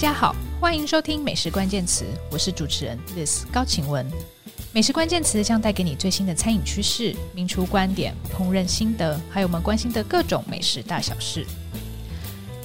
[0.00, 4.06] 大家好，欢迎收听美食关键词，我是主持人 Liz 高晴雯。
[4.72, 11.44] 美食关键词将带给你最新的餐饮趋势、名厨观点、烹饪心得，还有我们关心的各种美食大小事。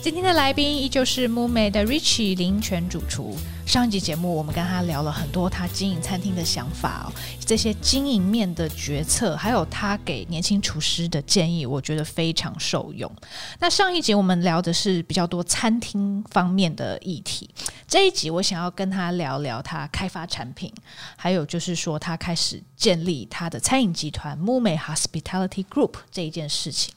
[0.01, 3.35] 今天的来宾依旧是 MOOMAY 的 Richie 林泉主厨。
[3.65, 7.11] 上一集节目，我们跟他聊了很多他经营餐厅的想法哦，
[7.45, 13.11] 这些经营面的决策，还有他给年轻厨师的建议，我觉得非常受用。
[13.59, 17.49] 那上一集我们聊的是比较多餐厅方面的议题，
[17.87, 20.71] 这一集我想要跟他聊聊他开发产品，
[21.17, 26.93] 还有就是说他开始建立他的餐饮集团 ——MOMA Hospitality Group 这一件事情。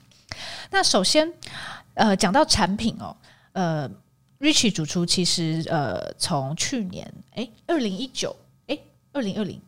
[0.71, 1.33] 那首先，
[1.95, 3.17] 呃，讲到产品哦，
[3.53, 3.91] 呃
[4.41, 8.35] ，Richie 主厨其实呃，从去年哎，二零一九
[8.67, 8.79] 哎，
[9.13, 9.61] 二零二零，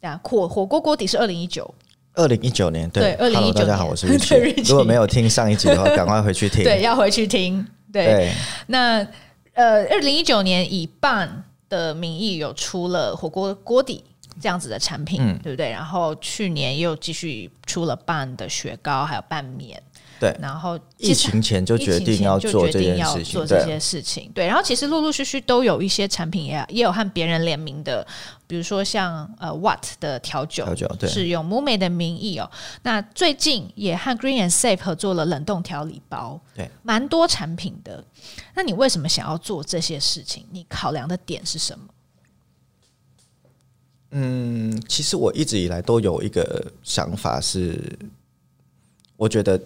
[0.00, 1.72] 啊，火火锅锅底是二零一九，
[2.14, 4.68] 二零一九年对，二零一九，大家好，我是 Richie。
[4.68, 7.66] 如果没有听上一集的话，赶快回去听， 对，要回去听。
[7.92, 8.32] 对，对
[8.68, 9.06] 那
[9.52, 11.28] 呃，二零一九年以 Bun
[11.68, 14.02] 的名义有出了火锅锅底
[14.40, 15.70] 这样子的产品，嗯，对不对？
[15.70, 19.82] 然后去年又继续出了 Bun 的雪糕，还有拌面。
[20.22, 24.30] 对，然后疫情前就决定要做这件事情，做这些事情。
[24.32, 28.06] 对，然后其实陆陆续续都有一些产品也也有和别人联名的，
[28.46, 32.48] 比如说像呃 Watt 的调酒，调酒对，是用 MOOMAY 的名义哦。
[32.84, 38.04] 那最近也和 Green and Safe 合作了冷冻调理包，对，蛮多产品的。
[38.54, 40.46] 那你为什么想要做这些事情？
[40.52, 41.84] 你考量的点是什么？
[44.12, 47.98] 嗯，其实我一直以来都有一个想法是，
[49.16, 49.60] 我觉得。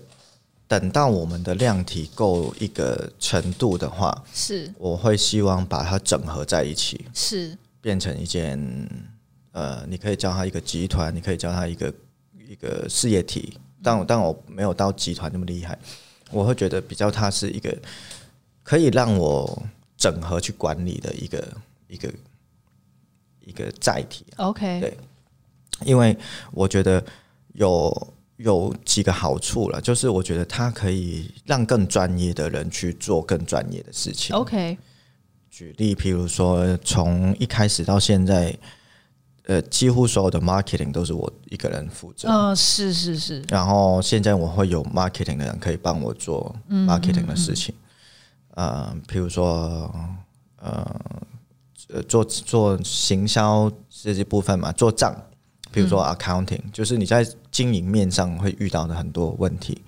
[0.68, 8.58] 等到我们的量体够一个程度的话，是我会希望把它整合在一起，是变成一件
[9.52, 11.94] 呃，你可以叫它一个集团，你可以叫它一个
[12.48, 13.56] 一个事业体。
[13.80, 15.78] 但我但我没有到集团那么厉害，
[16.32, 17.72] 我会觉得比较它是一个
[18.64, 19.62] 可以让我
[19.96, 21.56] 整合去管理的一个
[21.86, 22.12] 一个
[23.44, 24.26] 一个载体。
[24.38, 24.98] OK，对，
[25.84, 26.18] 因为
[26.50, 27.04] 我觉得
[27.52, 28.14] 有。
[28.36, 34.36] 有几个好处了，就是我觉得它可以让更专业的人去做更专业的事情。
[34.36, 34.76] OK，
[35.50, 38.54] 举例，譬如说，从一开始到现在，
[39.44, 42.28] 呃，几乎所有的 marketing 都是我一个人负责。
[42.28, 43.42] 嗯、呃，是是是。
[43.48, 47.74] 然后现在我会有 marketing 的人可以帮我做 marketing 的事情。
[48.56, 49.90] 嗯、呃，譬如说，
[50.56, 55.14] 呃，做做行销这些部分嘛，做账。
[55.76, 59.82] 比如说 accounting，就是你在经营面上会遇到的很多问题。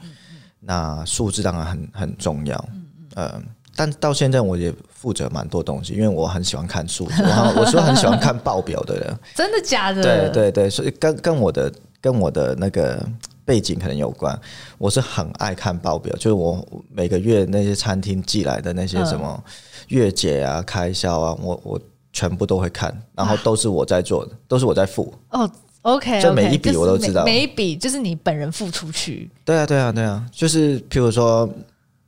[0.60, 2.68] 那数字当然很很重要，
[3.14, 3.40] 呃，
[3.74, 9.18] 但到现在我也负责蛮多东西，因为我很喜欢看数字，我我是很喜欢看报表的人。
[9.34, 10.02] 真的假的？
[10.02, 11.72] 对对对，所以跟跟我的
[12.02, 13.02] 跟我的那个
[13.46, 14.38] 背景可能有关。
[14.76, 19.42] 我是很爱看报表，就是我每个月那些餐厅寄来的那些什么
[19.86, 21.80] 月结啊、开销啊，我我
[22.12, 25.14] 全部都会看，然后都是我在做的，都是我在付。
[25.30, 25.50] 哦。
[25.82, 29.30] OK，就每一笔我都知道，每一笔就是你本人付出去。
[29.44, 31.48] 对啊，对啊，对啊，就是譬如说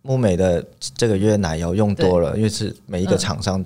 [0.04, 0.64] ，MOOMAY 的
[0.96, 3.64] 这个月奶油用多了，因为是每一个厂商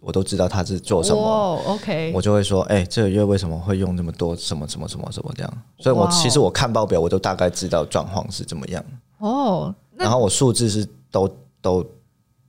[0.00, 1.62] 我都知道他是做什么。
[1.66, 4.36] OK，我就会说，哎，这个月为什么会用那么多？
[4.36, 5.52] 什么什么什么什么这样？
[5.78, 8.84] 所以我其实我看报表，我都大概知道状况是怎么样。
[9.18, 11.28] 哦，然后我数字是都
[11.60, 11.84] 都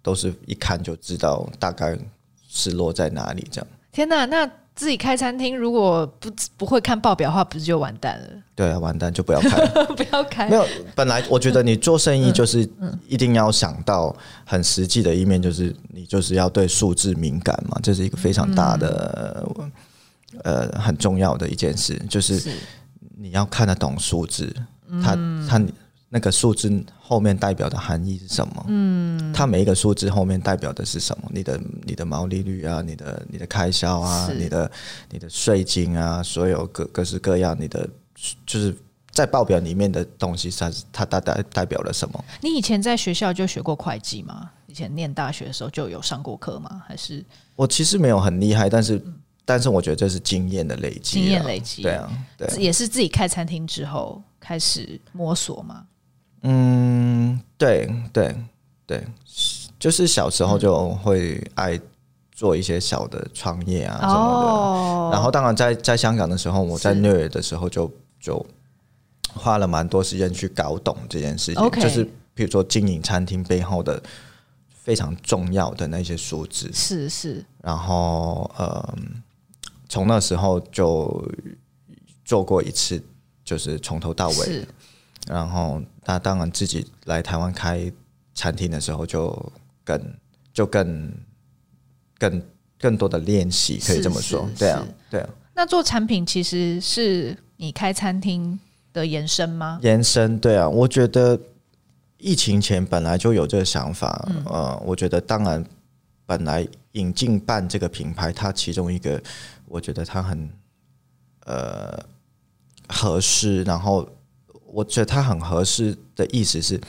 [0.03, 1.97] 都是一看就知道大概
[2.49, 3.67] 是落在哪里这样。
[3.91, 4.49] 天哪，那。
[4.79, 8.27] 自己开餐厅，如果不不会看报表的话，不是就完蛋了？
[8.55, 10.47] 对啊，完蛋就不要开， 不要开。
[10.49, 12.65] 没有，本来我觉得你做生意就是
[13.05, 19.71] 一定要想到很实际的一面，就是你就是要对数字敏感嘛，这是一个非常大的、嗯、
[20.45, 22.49] 呃很重要的一件事，就是
[23.17, 24.55] 你要看得懂数字，
[25.03, 25.61] 它它。
[26.11, 28.65] 那个数字后面代表的含义是什么？
[28.67, 31.29] 嗯，它每一个数字后面代表的是什么？
[31.31, 34.71] 你的你的毛利率啊，你的你的开销啊，你的
[35.11, 37.87] 你的税金啊，所有各各式各样，你的
[38.45, 38.75] 就是
[39.11, 42.25] 在报表里面的东西，它它代代代表了什么？
[42.41, 44.49] 你以前在学校就学过会计吗？
[44.65, 46.81] 以前念大学的时候就有上过课吗？
[46.87, 47.23] 还是
[47.55, 49.13] 我其实没有很厉害，但是、嗯、
[49.45, 55.85] 但是我觉得这是经验的累积，经验累积，对啊，对，也是自己开餐厅之后开始摸索嘛。
[56.41, 58.35] 嗯，对对
[58.85, 59.03] 对，
[59.77, 61.79] 就是小时候就会爱
[62.31, 64.47] 做一些小的创业啊什么的。
[64.47, 68.45] 哦、然后当然在在香港的时候，我在纽约的时候就就
[69.33, 71.71] 花了蛮多时间去搞懂这件事情。
[71.71, 72.03] 就是
[72.33, 74.01] 比如说经营餐厅背后的
[74.69, 76.71] 非常重要的那些数字。
[76.73, 77.45] 是是。
[77.61, 78.95] 然后呃，
[79.89, 81.29] 从那时候就
[82.23, 83.03] 做过一次，
[83.43, 84.65] 就是从头到尾。
[85.29, 87.91] 然后他当然自己来台湾开
[88.33, 89.53] 餐厅的时候，就
[89.83, 90.13] 更
[90.51, 91.13] 就更
[92.17, 92.43] 更
[92.79, 95.29] 更多的练习，可以这么说，对啊，对啊。
[95.53, 98.59] 那做产品其实是你开餐厅
[98.91, 99.79] 的延伸吗？
[99.83, 100.67] 延伸，对啊。
[100.67, 101.39] 我觉得
[102.17, 105.63] 疫情前本来就有这个想法，嗯、呃，我觉得当然
[106.25, 109.21] 本来引进办这个品牌，它其中一个
[109.65, 110.49] 我觉得它很
[111.45, 112.03] 呃
[112.87, 114.09] 合适，然后
[114.71, 116.79] 我觉得他很合适的意思是，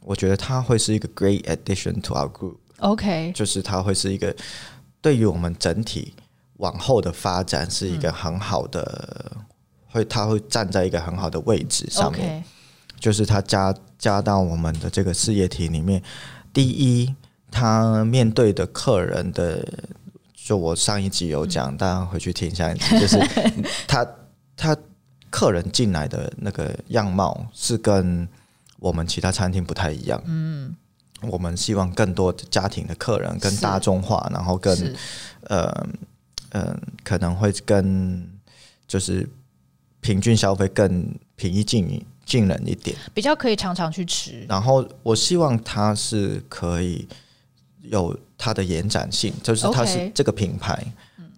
[0.00, 2.56] 我觉得他会是一个 great addition to our group。
[2.78, 4.34] OK，就是他会是一个
[5.00, 6.14] 对于我们整体
[6.58, 9.42] 往后的发展是一个很好的，嗯、
[9.90, 12.42] 会它会站在一个很好的位置上面。
[12.42, 12.44] Okay.
[13.00, 16.02] 就是他加加到我们的这个事业体里面。
[16.54, 17.14] 第一，
[17.50, 19.66] 他面对的客人的，
[20.34, 23.18] 就我上一集有讲， 大家回去听一下，就是
[23.86, 24.06] 他
[24.56, 24.76] 他
[25.34, 28.28] 客人进来的那个样貌是跟
[28.78, 30.22] 我们其他餐厅不太一样。
[30.26, 30.76] 嗯。
[31.22, 34.76] 我们希望更多的家庭的客人跟大众化，然后更
[35.44, 35.86] 呃
[36.50, 38.28] 嗯、呃，可能会跟
[38.86, 39.26] 就是
[40.02, 44.44] 平均消费更平易近近人一点，比较可以常常去吃。
[44.46, 47.08] 然后我希望它是可以
[47.80, 50.84] 有它的延展性，就是它是这个品牌。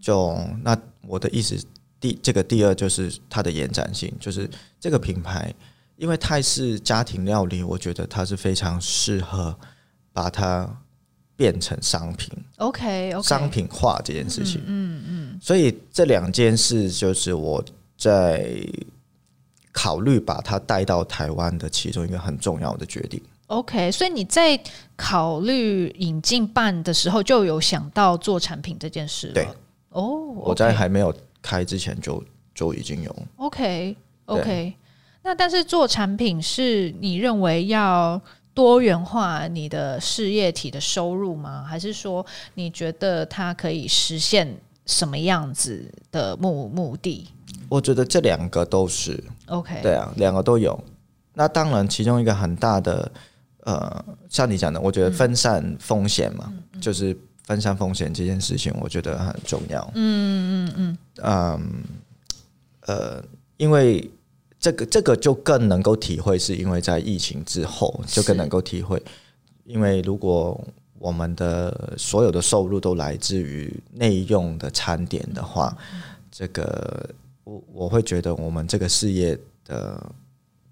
[0.01, 0.77] 就那
[1.07, 1.57] 我的意思，
[2.01, 4.49] 第这个第二就是它的延展性，就是
[4.81, 5.55] 这个品牌，
[5.97, 9.57] 因为泰式家庭料理，我觉得它是非常适合。
[10.17, 10.67] 把它
[11.37, 17.63] 变成商品，OK，, okay 商品化这件事情，嗯嗯，嗯，所以这两件事就是我
[17.99, 18.59] 在
[19.73, 23.21] 考虑把它带到台湾的其中一个很重要的决定。
[23.49, 24.59] OK，所以你在
[24.97, 29.35] 考虑引进办的时候就有想到做产品这件事了？
[29.35, 29.45] 对，
[29.91, 32.23] 哦，oh, 我在还没有开之前就
[32.55, 33.17] 就已经有。
[33.37, 33.97] Okay,
[34.27, 34.75] okay，
[35.23, 38.21] 那但是做产品是你认为要？
[38.57, 41.63] 多元化你的事业体的收入吗？
[41.69, 42.25] 还是说
[42.55, 44.57] 你觉得它可以实现
[44.87, 47.29] 什么样子的目目的？
[47.69, 49.83] 我觉得这两个都是 OK。
[49.83, 50.83] 对啊，两个都有。
[51.35, 53.13] 那当然，其中一个很大的
[53.65, 57.15] 呃，像你讲的，我觉得分散风险嘛，嗯、就是
[57.47, 59.83] 分散风险这件事情，我觉得很重要。
[59.95, 61.85] 嗯嗯嗯嗯。
[62.83, 63.25] 呃，
[63.57, 64.11] 因为。
[64.59, 69.01] 这个这个就更能够体会，是因为在疫情之后就更能够体会，
[69.65, 70.59] 因为如果
[70.99, 75.77] 我们的所有的收入都来自于内用的餐点的话，
[76.33, 77.09] 这个
[77.45, 80.11] 我我会觉得我们这个事业的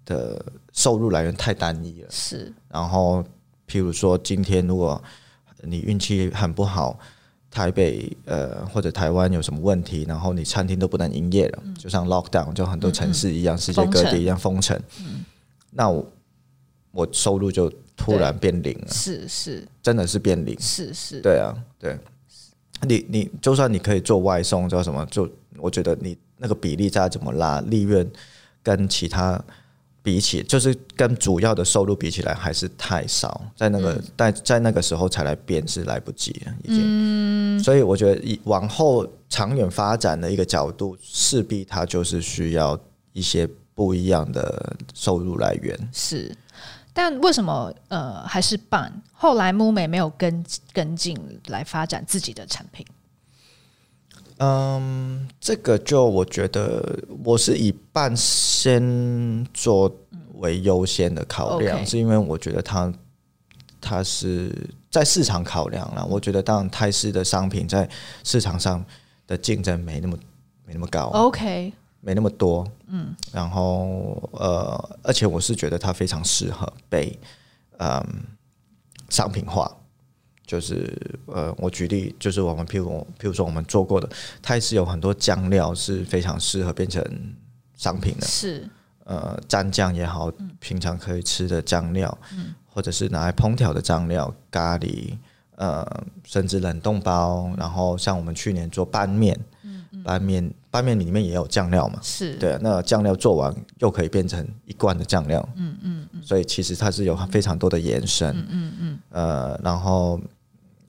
[0.03, 2.07] 的收入来源太单一了。
[2.09, 3.23] 是，然后
[3.69, 5.01] 譬如说今天如果
[5.65, 6.99] 你运气很不好。
[7.51, 14.77] 台北呃或者台湾有什么问题，然后你餐厅都不能营业了，嗯、就像 lockdown，就很多城市一样，世界各地一样封城。
[14.99, 15.23] 嗯、
[15.71, 16.05] 那我
[16.91, 21.97] 我收入就突然变零了，是是，真的是变零，是是，对啊，对。
[22.81, 25.05] 你你就算你可以做外送，叫什么？
[25.05, 28.05] 就我觉得你那个比例再怎么拉，利润
[28.61, 29.41] 跟其他。
[30.05, 37.59] 比起就是跟主要的收入比起来还是太少，在那个在在那个时候才来变是来不及了，已经。
[37.63, 42.79] 所以我觉得以往后长远发展的一个角度，势必它就是需要
[43.13, 45.75] 一些不一样的收入来源。
[45.91, 46.31] 是，
[46.93, 48.93] 但为什么呃还是办？
[49.11, 52.85] 后来 MUME 没有跟跟进来发展自己的产品？
[54.37, 59.89] 嗯，这个就我觉得我是以半先做
[60.35, 62.93] 为优先的考量，嗯 okay、是因为我觉得它
[63.79, 64.51] 它是
[64.91, 66.05] 在市场考量了。
[66.05, 67.89] 我觉得当然泰式的商品在
[68.23, 68.83] 市场上
[69.25, 70.17] 的竞争没那么
[70.65, 77.17] 没那么高，OK，没那么多，嗯，然后呃，而且我是觉得它非常适合被
[77.77, 78.03] 嗯
[79.09, 79.71] 商品化。
[80.45, 84.09] 就是呃，我举例，就是我们譬如譬如说我们做过的，
[84.41, 87.03] 它也是有很多酱料是非常适合变成
[87.75, 88.67] 商品的，是。
[89.05, 92.17] 呃蘸酱也好，平常可以吃的酱料，
[92.65, 95.15] 或者是拿来烹调的酱料，咖喱，
[95.57, 95.85] 呃，
[96.23, 99.39] 甚至冷冻包，然后像我们去年做拌面，
[100.03, 102.33] 拌面拌面里面也有酱料嘛，是。
[102.37, 110.19] 对，那酱料做完又可以变成一罐的酱料，嗯嗯，所以其实它是有非常多的延伸，嗯嗯，呃，然后。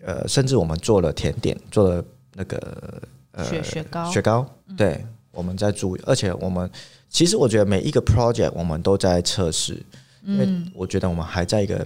[0.06, 4.46] 呃，甚至我们做了甜点，做了那个呃雪雪糕，雪糕，
[4.76, 6.70] 对，嗯、我们在注意，而且我们
[7.10, 9.82] 其实我觉得每一个 project 我们都在测试，
[10.22, 11.84] 嗯、因为我觉得我们还在一个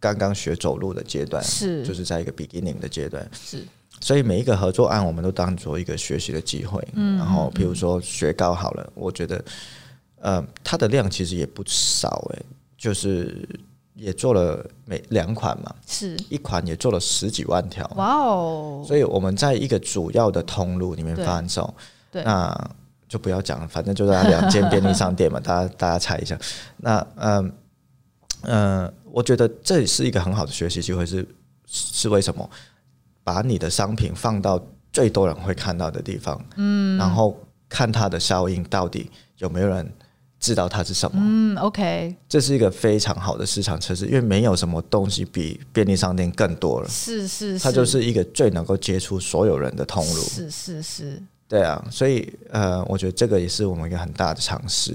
[0.00, 3.62] 刚刚学走路的阶段，是，就是在一个 beginning 的阶段，是，
[4.00, 9.44] 所以每一个合作案我们都当做一个学习的机会，嗯，然后比如说雪糕好了，我觉得
[10.20, 12.46] 呃它的量其实也不少诶、欸，
[12.78, 13.46] 就是
[13.96, 18.84] 也做了每两款嘛，是一款也做了十几万条，哇哦！
[18.86, 21.74] 所以我们在一个主要的通路里面贩售，
[22.12, 22.70] 对，那
[23.08, 26.38] 就不要讲了，反正就在两间便利商店嘛， 大家大家猜一下。
[26.76, 27.52] 那嗯
[28.42, 31.26] 嗯、呃呃，我觉得这是一个很好的学习机会，是
[31.66, 32.48] 是为什么？
[33.24, 34.60] 把你的商品放到
[34.92, 37.34] 最多人会看到的地方，嗯，然后
[37.66, 39.90] 看它的效应到底有没有人。
[40.46, 41.18] 知道它是什么？
[41.20, 46.88] 嗯，OK，这是一个非常好的市场测试，因为没有什么东西比便利商店更多了。
[46.88, 50.22] 是是，是，它就是一个最能够接触所有人的通路。
[50.22, 54.94] 是是是，对啊，所以呃，我觉得这个也是我们一个很大的尝试。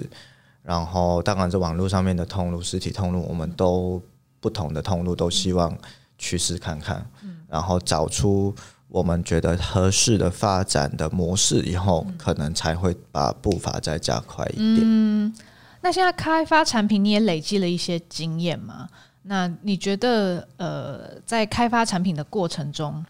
[0.63, 4.01] 然后，当然，这网络上面的通路、实体通路，我们都
[4.39, 5.77] 不同的通路都希望
[6.17, 8.55] 去试看看，嗯，然后找出。
[8.91, 14.81] 我们觉得合适的发展的模式以后，可能才会把步伐再加快一点。
[14.81, 15.33] 嗯，
[15.79, 18.89] 那现在开发产品，你也累积了一些经验吗？
[19.24, 23.05] 那你觉得，呃，在开发产品的过程中，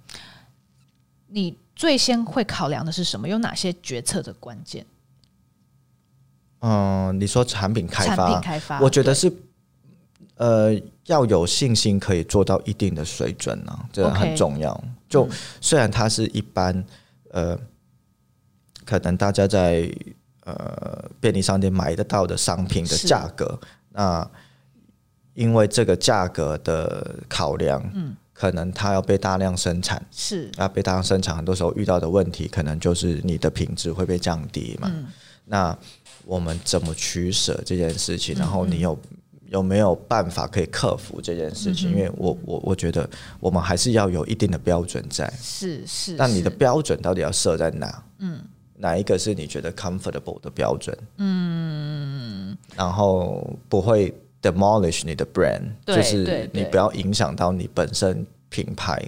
[1.29, 3.27] 你最先会考量的是什么？
[3.27, 4.85] 有哪些决策的关键？
[6.59, 9.33] 嗯，你说产品开发，产品开发，我觉得是。
[10.41, 10.74] 呃，
[11.05, 14.74] 要有信心可以做到一定的水准呢、啊，这很重要。
[14.74, 15.29] Okay, 就
[15.62, 16.83] 虽然它是一般，
[17.29, 17.55] 呃，
[18.83, 19.88] 可能大家在
[20.43, 23.60] 呃便利商店买得到的商品的价格，
[23.91, 24.27] 那
[25.36, 34.89] 因为这个价格的考量，嗯，可能它要被大量生产，是啊，被大量生产，很多时候遇到的问题，可能就是你的品质会被降低嘛。
[34.91, 35.05] 嗯、
[35.45, 35.77] 那
[36.25, 38.33] 我们怎么取舍这件事情？
[38.39, 38.98] 然后你有。
[39.51, 41.91] 有没有办法可以克服这件事情？
[41.91, 45.29] 因为我我我觉得我们还是要有一定的标准在。
[45.41, 46.13] 是是。
[46.15, 48.03] 那你的标准到底要设在哪？
[48.20, 48.41] 嗯。
[48.77, 50.98] 哪一个是你觉得 comfortable 的标准？
[51.17, 52.58] 嗯。
[52.77, 59.03] 然后不会 demolish 你的 brand，就是你不要影响到你本身品牌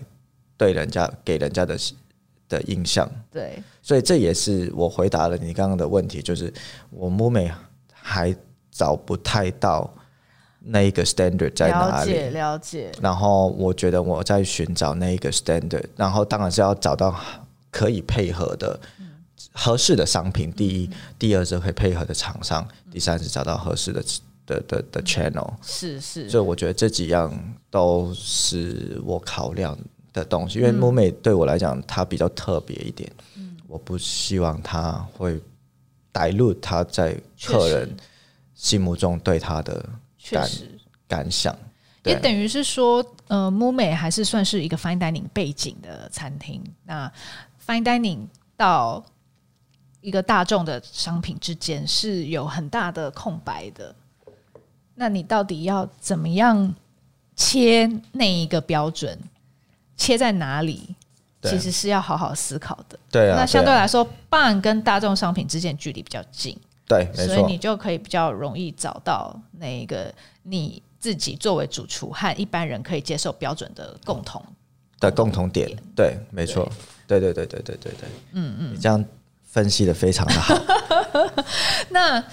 [0.57, 1.77] 对人家给人家的
[2.49, 3.09] 的印象。
[3.31, 3.63] 对。
[3.81, 6.53] 所以这也是我回答了你刚刚的问题，就是
[6.89, 7.49] 我 Murmay
[7.93, 8.35] 还
[8.69, 9.89] 找不太到。
[10.65, 12.11] 那一个 standard 在哪里？
[12.11, 12.91] 了解，了解。
[13.01, 17.13] 然后我觉得我在寻找那一个 standard，然后当然是要找到
[17.69, 18.79] 可以配合的、
[19.51, 20.49] 合适的商品。
[20.53, 20.89] 第一，
[21.19, 24.01] 第二是可以配合的厂商，第三是找到合适的
[24.45, 25.51] 的的的 channel。
[25.61, 26.29] 是是。
[26.29, 27.29] 所以我觉得这几样
[27.69, 29.77] 都是我考量
[30.13, 33.11] 的东西，因为 Murmay 对我来讲它比较特别一点。
[33.35, 33.57] 嗯。
[33.67, 35.37] 我不希望它会
[36.13, 37.93] dilute 它在客人
[38.55, 39.83] 心目中对它的。
[40.25, 41.53] 确实，感想
[42.05, 46.63] 也等于是说，呃，Murmay 还是算是一个 fine dining 背景的餐厅。
[46.85, 47.11] 那
[47.65, 49.03] fine dining 到
[49.99, 53.93] 一个大众的商品之间是有很大的空白的。
[54.95, 56.73] 那你到底要怎么样
[57.35, 59.19] 切那一个标准？
[59.97, 60.95] 切在哪里？
[61.41, 62.97] 其实是要好好思考的。
[63.11, 63.37] 对啊。
[63.37, 66.57] 那相对来说，bun 跟大众商品之间距离比较近。
[66.87, 70.13] 对，所以你就可以比较容易找到那个
[70.43, 74.43] 你自己作为主厨和一般人可以接受标准的共同
[74.99, 75.69] 的共同点。
[75.95, 76.69] 对，没错，
[77.07, 79.03] 对对对对对对对，嗯嗯，你这样
[79.43, 80.55] 分析的非常的好。
[81.89, 82.23] 那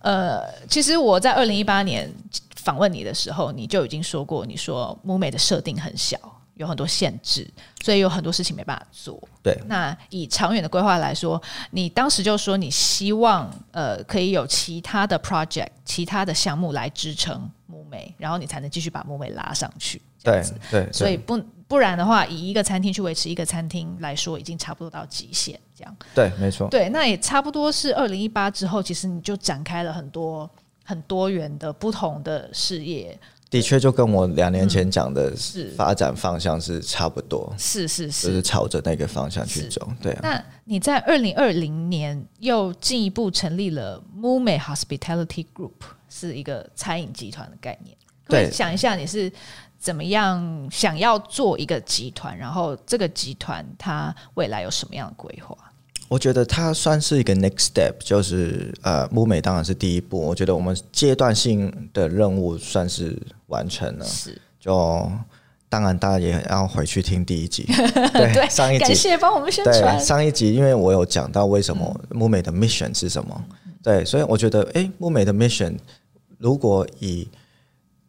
[0.00, 2.12] 呃，其实我在二零一八年
[2.56, 6.18] 访问你的时候，你就已经说过，你说 Murmay 的设定很小。
[6.58, 7.48] 有很多限制，
[7.82, 9.18] 所以有很多事情没办法做。
[9.42, 20.02] 对，那以长远的规划来说，你当时就说你希望呃可以有其他的 project、其他的项目来支撑 Murmay，然后你才能继续把 Murmay 拉上去。
[20.22, 25.58] 对对，所以不不然的话，以一个餐厅去维持一个餐厅来说，已经差不多到极限。
[25.76, 26.68] 这样对，没错。
[26.68, 30.50] 对，那也差不多是二零一八之后，其实你就展开了很多
[30.84, 33.16] 很多元的不同的事业。
[33.50, 35.32] 的确，就跟我两年前讲的
[35.76, 39.90] 发展方向是差不多，是是是，就是朝着那个方向去走。
[40.02, 40.20] 对啊。
[40.22, 45.72] 那你在二零二零年又进一步成立了 Murmay Hospitality Group，
[46.10, 47.96] 是一个餐饮集团的概念。
[48.26, 49.32] 对，想一下你是
[49.78, 55.56] 怎么样想要做一个集团，然后这个集团它未来有什么样的规划？
[56.08, 60.18] 我觉得它算是一个 next step，就是呃，Murmay 当然是第一步。
[60.18, 64.04] 我觉得我们阶段性的任务算是完成了。
[64.06, 65.10] 是，就
[65.68, 67.64] 当然大家也要回去听第一集，
[68.14, 69.98] 对，对上一集，感谢帮我们宣传。
[69.98, 75.76] 对，上一集因为我有讲到为什么 Murmay 的 mission 是什么，嗯、对，所以我觉得，哎，Murmay 的 mission
[76.38, 77.28] 如果以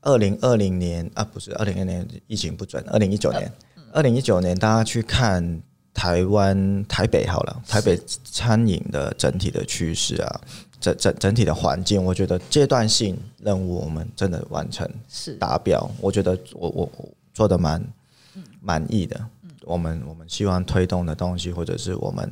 [0.02, 3.52] 二零二零年啊，不是二零二零年疫情不准，二零一九年，
[3.92, 5.62] 二零一九年大家去看。
[6.00, 10.42] 台湾台北好了，台北餐饮的整体的趋势啊，
[10.80, 15.34] 整整整体的环境，我觉得阶段性任务我们真的完成是。
[15.34, 17.86] 达标，我觉得我我我做的蛮
[18.62, 19.20] 满意的。
[19.66, 22.32] 我们我们希望推动的东西，或者是我们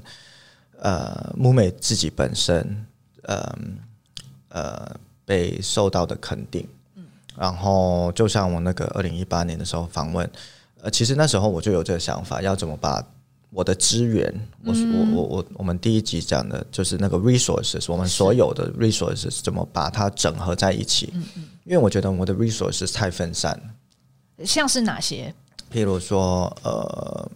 [0.79, 2.85] 呃木美自己本身，
[3.23, 3.53] 呃
[4.47, 4.95] 呃
[5.25, 6.65] 被受到的肯定。
[7.35, 10.27] 然后就像我那个二零一八年的时候访问，
[10.81, 13.05] 呃，其实那时候我就有这个想法，要怎么把
[13.49, 21.13] 我的资源，我我我我我们第一集讲的就是那个 resources，我们所有的 resources 怎么把它整合在一起？
[21.63, 23.59] 因为我觉得我的 resources 太分散。
[24.45, 25.33] 像是哪些？
[25.73, 27.31] 譬如说，呃，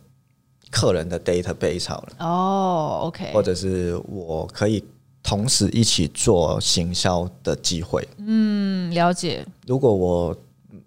[0.69, 2.13] 客人的 database 好了。
[2.19, 3.31] 哦，OK。
[3.33, 4.83] 或者是我可以。
[5.23, 9.45] 同时一起做行销的机会，嗯，了解。
[9.67, 10.35] 如果我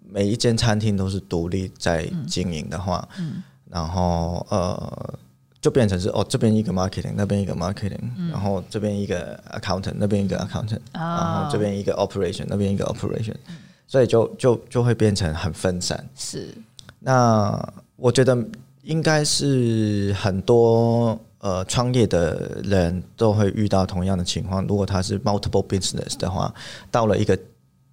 [0.05, 3.41] 每一间餐厅都是独立在经营的话，嗯，
[3.75, 5.13] 然后呃，
[5.59, 13.35] 就变成是哦，这边一个 marketing，那边一个 marketing，嗯，然后这边一个 accountant，那边一个 accountant，哦，然后这边一个 operation，那边一个 operation，
[13.85, 16.07] 所以就就就会变成很分散。
[16.15, 16.55] 是，
[16.99, 18.37] 那我觉得
[18.83, 21.19] 应该是很多。
[21.39, 24.65] 呃，创业的人都会遇到同样的情况。
[24.65, 26.51] 如果他是 multiple business 的话，
[26.89, 27.37] 到了一个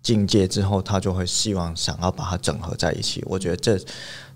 [0.02, 3.22] 境界之后，他就会希望想要把它整合在一起。
[3.26, 3.78] 我觉得这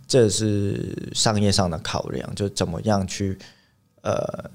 [0.07, 3.39] 这是商业上的考量，就怎么样去
[4.03, 4.51] 呃，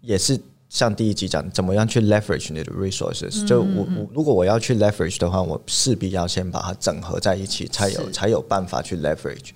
[0.00, 3.46] 也是像第一集讲，怎么样去 leverage 你的 resources。
[3.46, 9.50] 就我我如果我要去 leverage 的话，我势必要先把它整合在一起，才有才有办法去 leverage，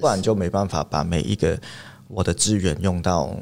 [0.00, 1.58] 不然就没办法把每一个。
[2.10, 3.38] 我的资源用到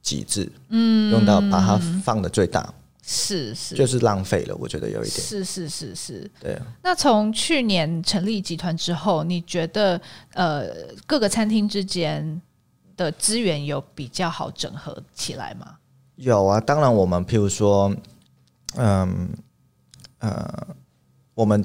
[0.00, 2.72] 极致，嗯，用到把它放的最大，
[3.08, 4.56] 是是，就是浪费了。
[4.56, 6.66] 我觉得有一点，是是是是，对啊。
[6.82, 10.00] 那从去年成立集团之后，你觉得
[10.34, 10.66] 呃
[11.06, 12.42] 各个餐厅之间
[12.96, 15.76] 的资源有比较好整合起来吗？
[16.16, 17.94] 有啊，当然我们譬如说，
[18.74, 19.28] 嗯
[20.18, 20.66] 呃，
[21.34, 21.64] 我们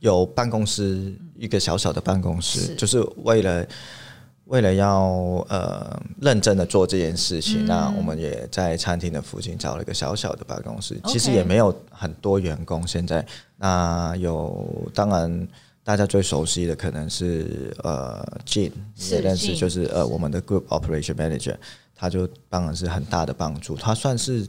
[0.00, 3.66] 有办公室，一个小小的办公室，是就是为了。
[4.48, 5.00] 为了要
[5.48, 10.98] 呃认真的做这件事情，嗯、那我们也在餐厅的附近找了一个小小的办公室。
[11.04, 12.86] 其实也没有很多员工。
[12.86, 13.24] 现在
[13.56, 15.48] 那有，当然
[15.84, 18.72] 大家最熟悉的可能是呃 Jin
[19.10, 21.56] 也认识，就是呃我们的 Group Operation Manager，
[21.94, 23.76] 他就当然是很大的帮助。
[23.76, 24.48] 他算是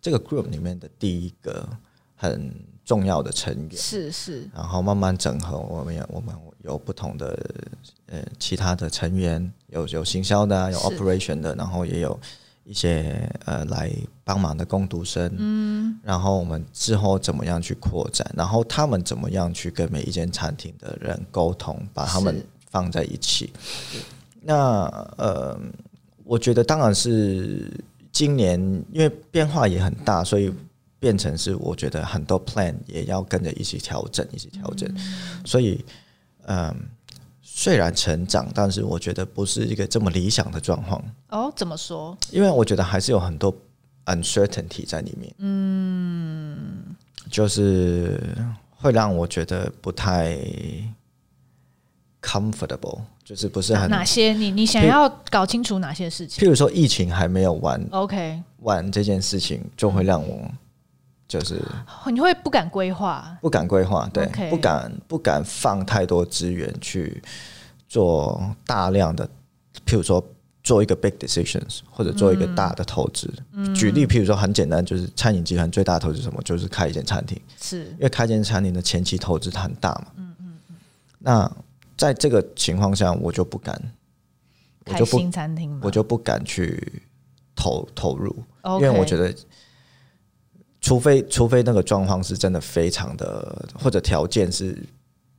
[0.00, 1.68] 这个 Group 里面的第一个
[2.16, 2.52] 很
[2.86, 3.76] 重要的成员。
[3.76, 4.48] 是是。
[4.54, 7.38] 然后慢慢整合，我们也我们有不同的。
[8.08, 12.16] 呃，其他的成员有有行销的，有 operation 的，然后也有
[12.62, 13.90] 一些呃来
[14.22, 15.28] 帮忙的工读生。
[15.36, 18.24] 嗯，然后我们之后怎么样去扩展？
[18.36, 23.52] 然后他们怎么样去跟每一间餐厅的人沟通，把他们放在一起？
[24.40, 24.84] 那
[25.18, 25.58] 呃，
[26.22, 27.68] 我觉得当然是
[28.12, 28.56] 今年，
[28.92, 30.54] 因为变化也很大，所以
[31.06, 34.90] 变成是我觉得很多 plan 也要跟着一起调整，一起调整。
[34.96, 35.84] 嗯、所以，
[36.46, 36.76] 嗯、呃。
[37.58, 41.02] 虽然成长，但是我觉得不是一个这么理想的状况。
[41.30, 42.14] 哦，怎么说？
[42.30, 43.50] 因为我觉得还是有很多
[44.04, 45.34] uncertainty 在里面。
[45.38, 46.94] 嗯，
[47.30, 48.20] 就是
[48.76, 50.36] 会让我觉得不太
[52.20, 54.34] comfortable，就是不是很哪些？
[54.34, 56.44] 你你想要搞清楚哪些事情？
[56.44, 60.38] 譬如说，疫情还没有完，OK，完这件事情就会让我。
[61.28, 61.60] 就是
[62.12, 64.48] 你会不敢规划，不敢规划，对，Okay.
[64.48, 67.20] 不敢不敢放太多资源去
[67.88, 69.28] 做大量的，
[69.84, 70.24] 譬如说
[70.62, 73.28] 做一个 big decisions 或者做一个大的投资。
[73.52, 76.40] 嗯、举例，譬如说很简单，就是餐饮集团最大的投资什么？
[76.44, 80.06] 就是开一间餐厅，是因为开一间餐厅的前期投资它很大嘛。
[80.14, 80.76] 嗯嗯嗯。
[81.18, 81.52] 那
[81.96, 83.74] 在这个情况下，我就不敢，
[84.84, 87.02] 我就不开新餐厅，我就不敢去
[87.56, 88.82] 投投入，Okay.
[88.82, 89.34] 因为我觉得。
[90.86, 94.78] 除非除非那个状况是真的非常的，或者条件是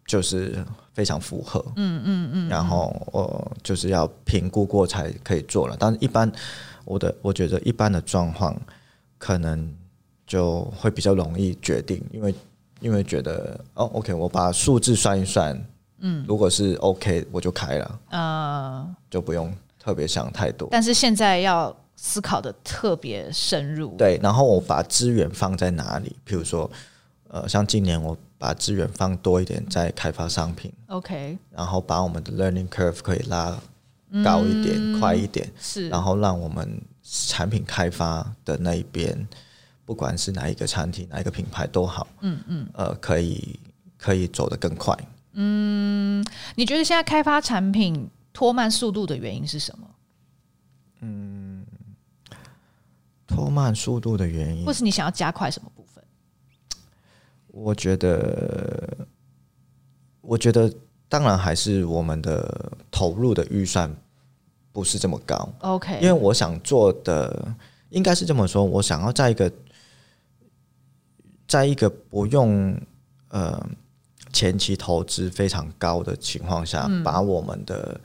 [0.05, 5.77] 就是非常符合，嗯嗯嗯，然后我就是要评估过才可以做了。
[5.79, 6.29] 但是一般
[6.83, 8.53] 我的我觉得一般的状况
[9.17, 9.73] 可能
[10.25, 12.35] 就会比较容易决定，因为
[12.81, 15.57] 因为觉得哦，OK，我把数字算一算，
[15.99, 20.67] 嗯，如果是 OK，我就开了，啊，就不用特别想太多。
[20.69, 21.73] 但是现在要。
[21.99, 26.15] 思考的特别深入，对，然后我把资源放在哪里？
[26.27, 26.69] 譬如说，
[27.27, 33.59] 呃，像今年我把资源放多一点在开发商品，OK，然后把我们的 learning curve 可以拉
[34.23, 39.27] 高一点、嗯、快一点，是，然后让我们产品开发的那一边，
[39.83, 43.59] 不管是哪一个产品、哪一个品牌都好，嗯嗯，呃，可以
[43.97, 44.95] 可以走得更快。
[45.33, 49.87] 嗯，你觉得现在开发产品拖慢速度的原因是什么？
[51.01, 51.46] 嗯。
[53.27, 56.01] 拖慢速度的原因，或是你想要加快什么部分？
[57.47, 59.05] 我觉得，
[60.21, 60.73] 我觉得
[61.09, 63.93] 当然还是我们的投入的预算
[64.71, 65.49] 不是这么高。
[65.59, 67.53] OK，因为我想做的
[67.89, 69.51] 应该是这么说，我想要在一个，
[71.47, 72.79] 在一个不用
[73.29, 73.69] 呃
[74.31, 77.99] 前期投资非常高的情况下，嗯，把我们的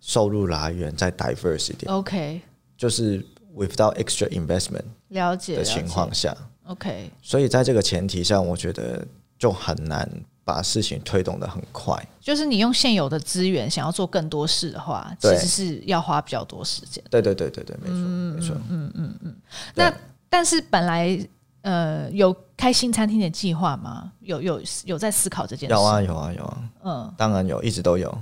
[0.00, 1.90] 收入来源再 diverse 一点。
[1.90, 2.42] OK，
[2.76, 3.24] 就是。
[3.56, 6.36] Without extra investment，了解的情况下
[6.66, 9.04] ，OK，所以在这个前提下，我觉得
[9.36, 10.08] 就很难
[10.44, 12.00] 把事情推动的很快。
[12.20, 17.02] 就是你用现有的资源想要做更多事的话，其实是要花比较多时间。
[17.10, 19.36] 对对对对对，没错、嗯、没错，嗯嗯嗯。
[19.74, 19.92] 那
[20.28, 21.18] 但是本来
[21.62, 24.12] 呃有开新餐厅的计划吗？
[24.20, 25.74] 有有有在思考这件事？
[25.74, 28.16] 有啊有啊有啊，嗯，当然有，一直都有。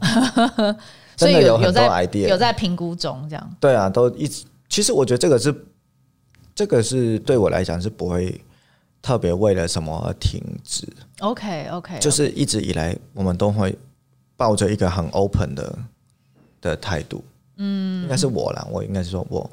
[1.18, 3.56] 所以有有在有在评估中，这样。
[3.60, 4.44] 对啊，都一直。
[4.68, 5.54] 其实我觉得这个是，
[6.54, 8.40] 这个是对我来讲是不会
[9.00, 10.86] 特别为了什么而停止。
[11.20, 13.76] OK OK，就是一直以来我们都会
[14.36, 15.78] 抱着一个很 open 的
[16.60, 17.24] 的态度。
[17.56, 19.48] 嗯，应该是我啦，我应该是说我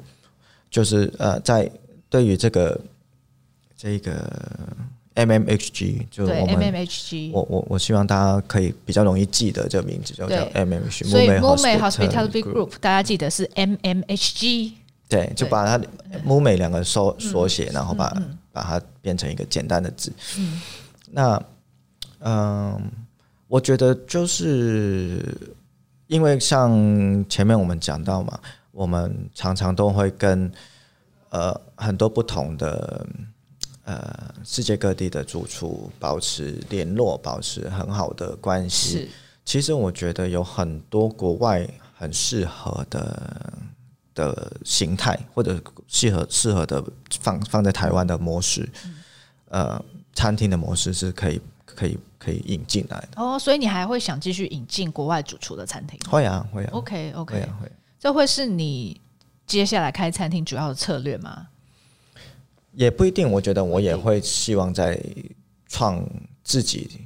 [0.70, 1.70] 就是呃，在
[2.08, 2.80] 对于这个
[3.76, 4.30] 这个
[5.14, 11.08] MMHG，就我们 MMHG，我我我希望大家可以比较容易记得这个名字，就叫 MMHG。
[11.08, 14.72] 所以 m o m e Hospitality Group，大家记得是 MMHG。
[15.08, 15.80] 对，就把它
[16.24, 18.12] “木美”两个缩缩写，然后把
[18.52, 20.12] 把它变成一个简单的字。
[20.36, 20.60] 嗯，
[21.12, 21.42] 那
[22.18, 22.90] 嗯，
[23.46, 25.22] 我觉得就是
[26.08, 28.36] 因为像前面我们讲到嘛，
[28.72, 30.50] 我们常常都会跟
[31.30, 33.06] 呃很多不同的
[33.84, 39.08] 呃世界各地的主厨保持联络，保持很好的关系。
[39.44, 41.64] 其实我觉得有很多国外
[41.96, 43.52] 很适合的。
[44.16, 46.82] 的形态或者适合适合的
[47.20, 48.68] 放放在台湾的模式，
[49.50, 49.80] 呃，
[50.14, 53.22] 餐厅的模式是可以可以可以引进来的。
[53.22, 55.96] 哦，所以你还会想继续引进国外主厨的餐厅？
[56.10, 56.70] 会啊，会啊。
[56.72, 57.70] OK OK，会啊，会。
[58.00, 59.00] 这会是你
[59.46, 61.46] 接下来开餐厅主要的策略吗？
[62.72, 65.00] 也不一定，我觉得我也会希望在
[65.68, 66.04] 创
[66.42, 67.05] 自己。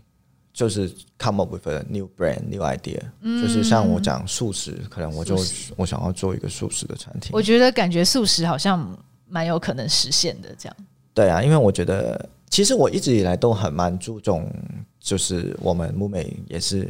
[0.61, 5.35] 就是 come up with a new brand, new idea，嗯，就是像我讲素食，可能我就
[5.75, 7.31] 我想要做一个素食的餐厅。
[7.33, 8.95] 我觉得感觉素食好像
[9.27, 10.77] 蛮有可能实现的，这样。
[11.15, 14.53] 对啊，因为我觉得其实我一直以来都很蛮注重，
[15.01, 16.87] 就是我们木美也是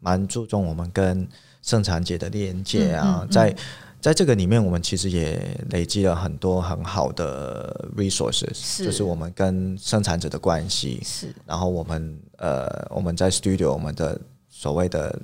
[0.00, 1.26] 蛮注重我们跟
[1.62, 3.56] 生产者的连接啊，嗯嗯嗯，在。
[4.04, 11.00] 在这个里面，我们其实也累积了很多很好的 resources，就是我们跟生产者的关系。
[11.02, 15.18] 是，然后我们呃，我们在 studio，我们的所谓的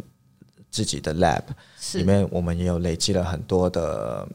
[0.70, 1.42] 自己的 lab
[1.92, 4.26] 里面，我们也有累积了很多的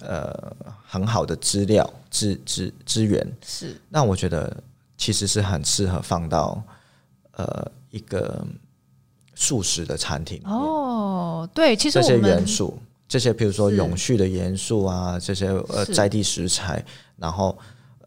[0.00, 0.56] 呃
[0.86, 3.26] 很好的资料资资资源。
[3.44, 4.62] 是，那我觉得
[4.96, 6.62] 其实是很适合放到
[7.32, 8.46] 呃一个
[9.34, 10.40] 素食的餐厅。
[10.44, 12.78] 哦，对，其实这些元素。
[13.08, 16.84] 这些，比如说永续的元素啊，这些呃在地食材，
[17.16, 17.56] 然后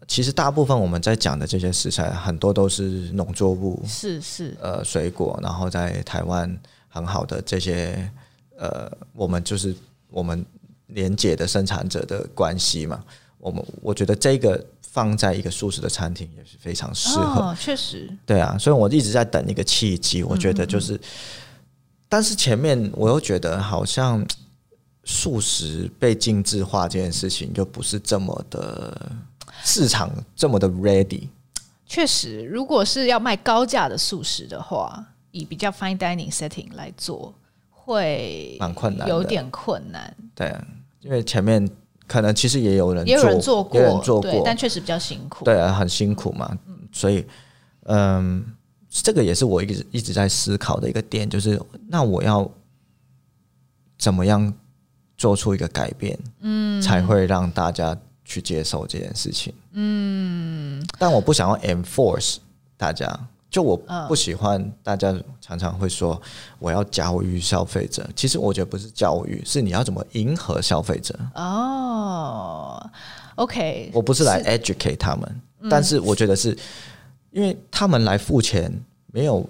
[0.07, 2.83] 其实大部分我们在讲的这些食材，很多都是
[3.13, 6.55] 农作物，是是呃水果，然后在台湾
[6.87, 8.07] 很好的这些
[8.55, 9.73] 呃，我们就是
[10.11, 10.45] 我们
[10.85, 13.03] 连结的生产者的关系嘛。
[13.39, 20.21] 我们我觉得这个放在一个素食的餐厅也是非常适合，哦，确实，对啊，所以我一直在等一个契机。
[20.21, 20.99] 我觉得就是，嗯嗯
[22.07, 24.23] 但是前面我又觉得好像。
[25.03, 29.11] 素食被精致化这件事情就不是这么的
[29.63, 31.27] 市场这么的 ready。
[31.85, 37.33] 确实，如果是要卖高价的素食的话，以比较 fine dining setting 来做，
[37.69, 40.15] 会蛮困难，有点困难。
[40.33, 40.67] 对啊，
[41.01, 41.67] 因为前面
[42.07, 45.43] 可能其实也有人也有人做过，有人做过，但确实比较辛苦。
[45.43, 46.57] 对啊，很辛苦嘛。
[46.93, 47.25] 所以，
[47.83, 48.45] 嗯，
[48.89, 52.49] 这个也是我一直一直在思考的一个点，就是那我要
[53.97, 54.53] 怎么样？
[55.21, 60.83] 做出一个改变，嗯，才会让大家去接受这件事情，嗯。
[60.97, 62.37] 但我不想要 enforce
[62.75, 63.07] 大家，
[63.47, 66.19] 就我不喜欢大家常常会说
[66.57, 68.03] 我要教育消费者。
[68.15, 71.15] 其实我觉得不是教育，是你要怎么迎合消费者。
[71.35, 72.83] 哦
[73.35, 76.57] ，OK，我不是来 educate 他们，但是我觉得是
[77.29, 78.73] 因为他们来付钱，
[79.13, 79.47] 没有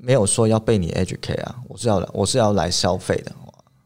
[0.00, 3.30] 没有说要被你 educate 啊，我是要来我是要来消费的。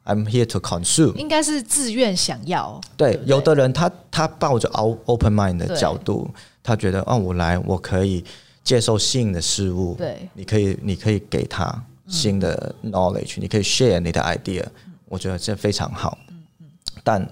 [0.05, 2.81] I'm here to consume，应该是自愿想要。
[2.97, 6.31] 对，对对，有的人他他抱着 open mind 的角度，
[6.63, 8.23] 他觉得哦，我来我可以
[8.63, 9.95] 接受新的事物。
[9.95, 16.19] 对，你可以你可以给他新的 knowledge，、嗯、你可以 share 你的 idea，、嗯、我觉得这非常好。
[16.29, 16.67] 嗯嗯。
[17.03, 17.27] 但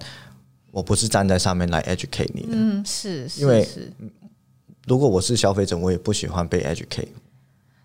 [0.70, 2.48] 我不是站在上面来 educate 你的。
[2.52, 3.92] 嗯，是，是，因为是。
[4.86, 7.08] 如果我是消费者，我也不喜欢被 educate。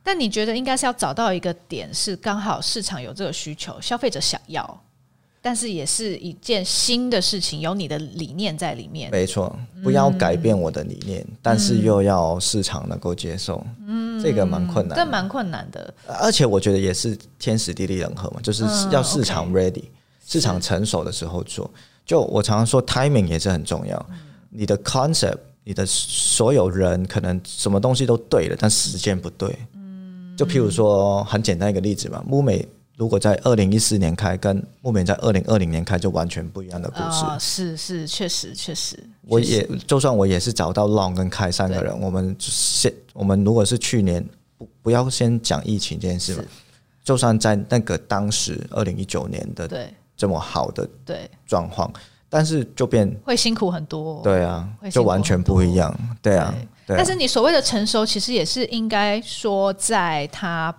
[0.07, 4.81] 但你觉得应该是要找到一个点，是刚好市场有这个需求，消费者想要，
[5.41, 9.11] 但是也是一件新的事情，有你的理念在里面。
[9.11, 13.61] 没错，不要改变我的理念，嗯、但是又要市场能够接受。
[13.85, 15.93] 嗯，这个蛮困难，这蛮困难的。
[16.07, 21.69] 而且我觉得也是天时地利人和嘛，就是要市场 ready，、嗯 okay、市场成熟的时候做。
[22.05, 24.05] 就我常常说，timing 也是很重要。
[24.09, 24.17] 嗯、
[24.51, 25.39] 你的 concept。
[25.69, 29.53] 你的所有人可能什么东西都对了，但时间不对。
[30.37, 37.25] 嗯，就譬如说很简单一个例子嘛，木美如果在二零一四年开，跟木美在二零二零年开就完全不一样的故事。
[37.25, 38.97] 哦、是是，确实确实。
[39.21, 44.25] 我也就算我也是找到 Long 跟开三个人，我们先我们如果是去年
[44.57, 46.43] 不不要先讲疫情这件事嘛，
[47.03, 51.91] 就算在那个当时二零一九年的对这么好的对状况。
[52.29, 56.53] 但是就变会辛苦很多，对啊，就完全不一样，对啊。
[56.95, 60.73] 但是你所谓的成熟，其实也是应该说，在它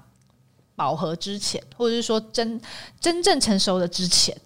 [0.75, 2.61] 饱和之前，或者是说真
[3.01, 4.37] 真正成熟的之前。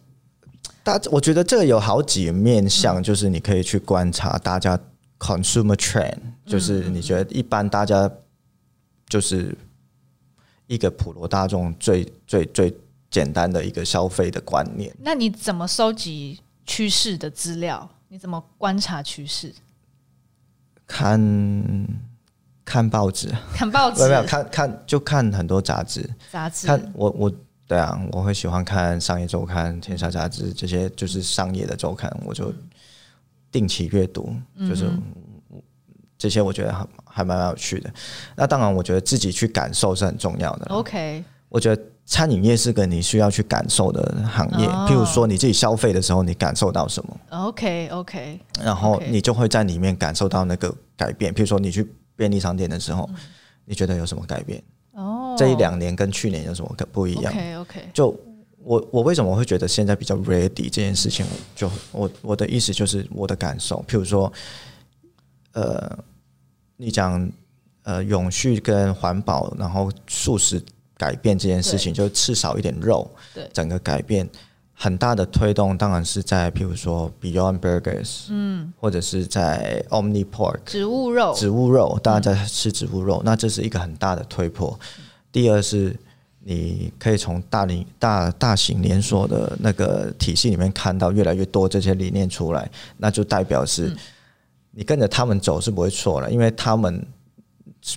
[0.83, 4.79] 大，我觉得这个有好几个面向，就是你可以去观察大家
[5.19, 8.11] consumer trend，就是你觉得一般大家
[9.09, 9.57] 就是
[10.67, 12.77] 一个普罗大众最最最
[13.11, 14.93] 简单的一个消费的观念。
[15.01, 16.41] 那你怎么收集？
[16.65, 19.53] 趋势的资料，你怎么观察趋势？
[20.93, 21.19] 看
[22.67, 26.67] 看报纸， 看报纸，没有看看就看很多杂志，杂志。
[26.67, 27.33] 看我我
[27.67, 32.53] 对啊，我会喜欢看商业周刊、天下杂志这些，就是商业的周刊，我就
[33.51, 34.37] 定期阅读，
[34.69, 34.91] 就是
[36.19, 37.91] 这些，我觉得还还蛮有趣的。
[38.37, 40.67] 那当然，我觉得自己去感受是很重要的。
[40.67, 41.83] OK，我觉得。
[42.05, 51.33] 餐饮业是个你需要去感受的行业，譬如说你自己消费的时候，你感受到什么？OK OK，然后你就会在里面感受到那个改变。
[51.33, 53.09] 譬如说你去便利商店的时候，
[53.65, 54.63] 你觉得有什么改变？
[54.93, 58.09] 哦，这一两年跟去年有什么不一样？OK OK，就
[58.59, 61.25] 我我为什么会觉得现在比较 ready 这件事情？
[61.55, 64.31] 就我我的意思就是我的感受，譬如说，
[65.53, 65.99] 呃，
[66.77, 67.31] 你讲
[67.85, 70.63] 呃永续跟环保，然后素食。
[70.97, 74.29] 改变这件事情，就吃少一点肉，对，整个改变
[74.75, 84.79] 很大的推动，当然是在譬如说 Beyond Burgers，嗯，或者是在 Omni Pork 植物肉，植物肉，大家在吃植物肉，那这是一个很大的推破。
[85.31, 85.97] 第二是，
[86.41, 93.95] 你可以从大林大大型连锁的那个体系里面看到越来越多这些理念出来，那就代表是
[94.73, 97.07] 你跟着他们走是不会错了，因为他们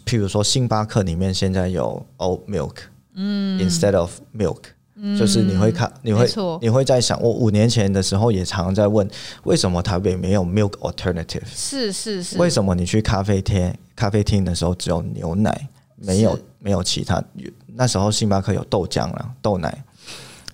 [0.06, 2.76] 譬如说星巴克里面现在有 Oat Milk。
[3.18, 4.58] 嗯，instead of milk，
[4.96, 9.10] 嗯，就是你会看，你会，你会在想，我五年前的时候也常常在问，
[9.46, 11.46] 为什么台北没有 milk alternative？
[11.46, 17.24] 是是是，为什么你去咖啡厅，咖啡厅的时候只有牛奶，没有没有其他？
[17.68, 19.82] 那时候星巴克有豆浆了，豆奶，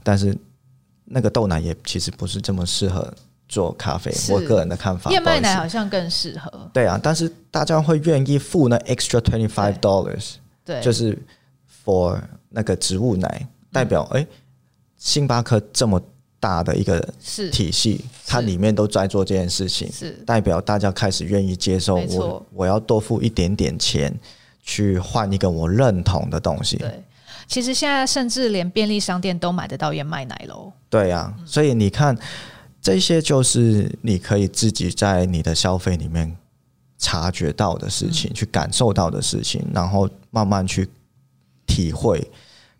[0.03, 0.37] 但是
[1.05, 3.11] 那个豆奶也其实不是这么适合
[3.51, 4.11] 做咖啡。
[4.33, 6.69] 我个人的看法，燕麦奶好像更适合。
[6.73, 10.35] 对啊，但是大家会愿意付那 extra twenty five dollars，
[10.65, 11.15] 对，就是
[11.85, 12.17] for。
[12.53, 14.27] 那个植物奶代表哎、嗯欸，
[14.97, 16.01] 星巴克这么
[16.37, 16.99] 大的一个
[17.49, 24.13] 体系，它里面都在做这件事情，是代表大家开始愿意接受我，我要多付一点点钱
[24.61, 26.75] 去换一个我认同的东西。
[26.75, 27.01] 对，
[27.47, 30.73] 其实现在甚至连便利商店都买得到燕麦奶喽。
[30.89, 32.13] 对呀、啊，所以你看，
[32.81, 36.35] 这些就是你可以自己在你的消费里面
[36.97, 40.89] 察觉到的事情，嗯、去感受到的事情，然后慢慢去。
[41.67, 42.29] 体会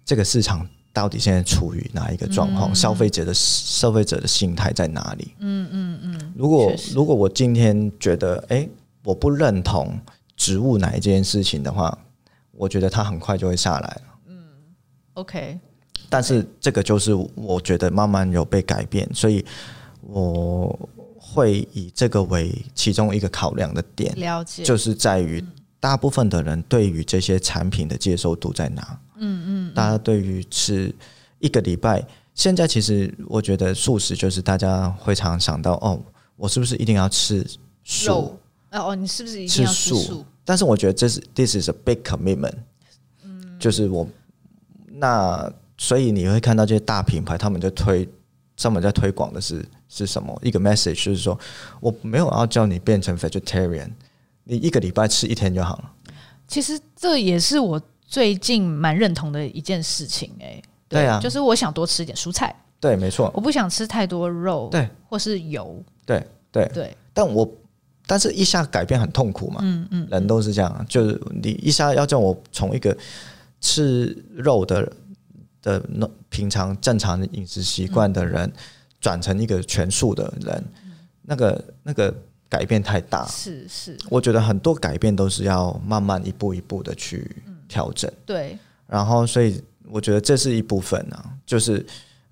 [0.03, 2.75] 这个市场到底现在处于哪一个状况？
[2.75, 5.33] 消费者的消费者的心态在哪里？
[5.39, 6.33] 嗯嗯嗯。
[6.35, 8.67] 如果如果我今天觉得哎，
[9.05, 9.97] 我不认同
[10.35, 11.97] 植物奶这件事情的话，
[12.51, 14.01] 我觉得它很快就会下来了。
[14.27, 14.43] 嗯
[15.13, 15.57] ，OK。
[16.09, 19.45] 但是这个就是我觉得慢慢有被改变，所以
[20.01, 24.13] 我会以这个为其中一个考量的点。
[24.15, 25.43] 了解，就是在于。
[25.81, 28.99] 大部分的人对于这些产品的接受度在哪？
[29.15, 30.93] 嗯嗯，大家对于吃
[31.39, 35.99] 一个礼拜，现在其实我觉得素食就是大家会常想到哦，
[36.35, 37.43] 我是不是一定要吃
[37.83, 38.11] 素？
[38.11, 40.23] 哦哦，你是不是一定要吃素？
[40.45, 42.53] 但是我觉得这是 this is a big commitment。
[43.23, 44.07] 嗯，就是我
[44.85, 48.07] 那所以你会看到这些大品牌，他们就推，
[48.63, 50.37] 他们在推广的是是什么？
[50.43, 51.37] 一个 message 就是说，
[51.79, 53.89] 我没有要叫你变成 vegetarian。
[54.43, 55.91] 你一个礼拜吃一天就好了。
[56.47, 62.53] 其实这也是我最近蛮认同的一件事情，欸，哎，对啊，就是我想多吃一点蔬菜。
[62.79, 63.31] 对，没错。
[63.35, 66.97] 我不想吃太多肉，对，或是油，对对对。
[67.13, 67.47] 但我
[68.07, 72.97] 但是一下改变很痛苦嘛，嗯嗯，人都是这样，就是你一下要叫我从一个
[73.61, 74.91] 吃肉的
[75.61, 78.51] 的那平常正常的饮食习惯的人，
[78.99, 82.11] 转、嗯、成一个全素的人，嗯、那个那个。
[82.51, 87.33] 改变太大，是是，我觉得很多改变都是要慢慢一步一步的去
[87.69, 88.17] 调整，嗯。
[88.25, 91.85] 对，然后所以我觉得这是一部分呢，啊，就是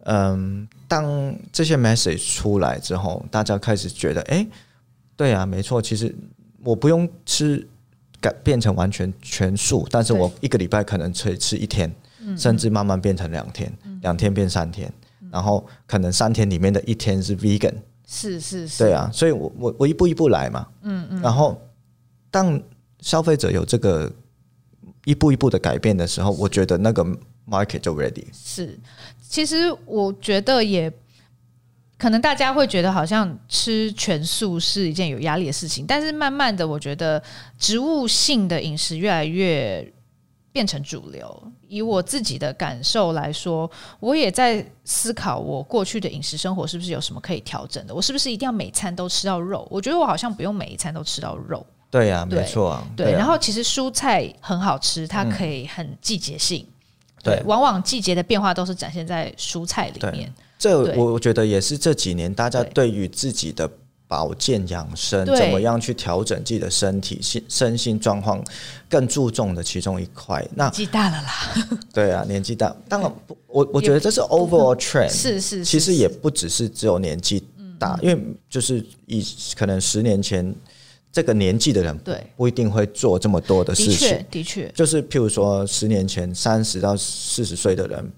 [0.04, 4.46] 嗯，当这些 message 出来之后，大家开始觉得，哎，
[5.16, 6.14] 对啊，没错，其实
[6.66, 7.66] 我不用吃
[8.20, 11.90] 改变成完全全素，但是我一个礼拜可能可以吃一天，
[12.38, 14.92] 甚至慢慢变成两天，两天变三天，
[15.32, 17.74] 然后可能三天里面的一天是 vegan。
[18.12, 21.62] 是是是，对啊，所以我我我一步一步来嘛，嗯嗯，然后
[22.32, 22.60] 当
[23.02, 24.12] 消费者有这个
[25.06, 27.06] 一步一步的改变的时候，我觉得那个
[27.48, 28.26] market 就 ready。
[28.34, 28.80] 是，
[29.22, 30.92] 其实我觉得也
[32.00, 37.22] 可能大家会觉得好像吃全素是一件有压力的事情，但是慢慢的，我觉得
[37.60, 39.94] 植物性的饮食越来越
[40.52, 41.52] 变成主流。
[41.68, 47.94] 以我自己的感受来说，我也在思考我过去的饮食生活是不是有什么可以调整的。
[47.94, 49.68] 我是不是一定要每餐都吃到肉？
[49.70, 51.66] 我觉得我好像不用每一餐都吃到肉。
[51.92, 52.88] 对呀、啊，没错啊。
[52.96, 56.66] 对，然后其实蔬菜很好吃，它可以很季节性。
[57.24, 60.34] 对，往往季节的变化都是展现在蔬菜里面。
[60.58, 63.70] 这我我觉得也是这几年大家对于自己的。
[64.10, 68.44] 保健养生，怎么样去调整自己的身体、心身心状况，
[68.90, 70.44] 更注重的其中一块。
[70.56, 71.32] 那年纪大了啦，
[71.94, 78.20] 对啊，年纪大，当然不，我我觉得这是 overall trend，是是，其实也不只是只有年纪大，因为
[78.50, 79.24] 就是以
[79.56, 80.56] 可能十年前
[81.12, 84.26] 这个年纪的人，对，不一定会做这么多的事情。
[84.32, 88.12] 的确，就是譬如说，十年前三十到四十岁的人，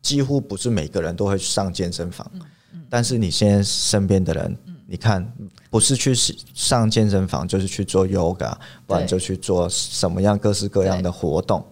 [0.00, 2.30] 几乎不是每个人都会上健身房，
[2.88, 4.56] 但是你现在身边的人。
[4.86, 5.26] 你看，
[5.68, 6.14] 不是去
[6.54, 8.54] 上健身房，就是去做 yoga，
[8.86, 11.64] 不然就去做什么样各式各样的活动。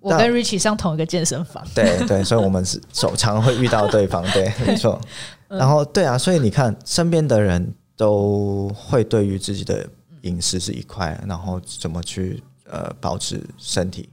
[0.00, 5.00] 我跟 Richie 上同一个健身房，对对，所以我们是常常会遇到对方，对， 没错。
[5.48, 9.88] 然后对啊，所以你看，身边的人都会对于自己的
[10.22, 14.08] 饮食是一块，然后怎么去呃保持身体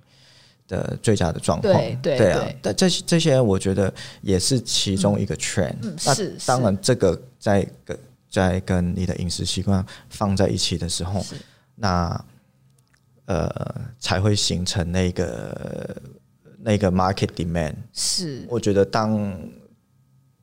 [0.67, 2.47] 的最佳的状况，对对，对啊。
[2.61, 5.75] 但这些这些，我觉得也是其中一个 trend。
[5.83, 6.35] 嗯，是。
[6.45, 7.97] 当然，这个在跟
[8.29, 11.23] 在跟你的饮食习惯放在一起的时候，
[11.75, 12.25] 那
[13.25, 13.49] 呃
[13.99, 15.95] 才会形成那个
[16.59, 17.75] 那个 market demand。
[17.93, 18.43] 是。
[18.49, 19.39] 我觉得当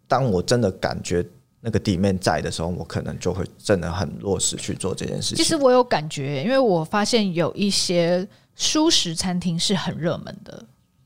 [0.06, 1.24] 当我真的感觉
[1.61, 5.37] 那个 demand 在的时候，我可能就会真的很落实去做这件事情。
[5.37, 8.24] 其实我有感觉，因为我发现有一些。
[8.57, 10.65] 蔬食餐厅是很热门的，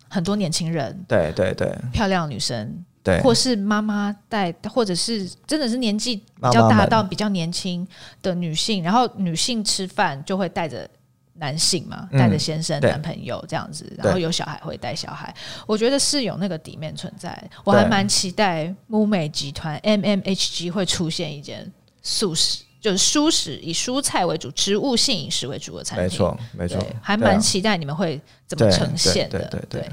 [0.09, 7.87] 很多年轻人，对对对，漂亮女生，对，或是妈妈带，或者是真的是年纪比较大到比较年轻
[8.21, 10.89] 的女性，然后女性吃饭就会带着
[11.35, 15.35] 男性嘛，带着先生、男朋友这样子，然后有小孩会带小孩，
[15.67, 21.71] 我觉得是有那个底面存在，我还蛮期待木美集团 MMHG 会出现一间
[22.03, 22.66] 素食。
[22.87, 29.41] 就是蔬食以蔬菜为主，植物性饮食为主的餐厅，没错，没错，还蛮期待你们会怎么呈现的。
[29.47, 29.91] 对，对，对，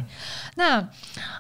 [0.58, 0.88] 那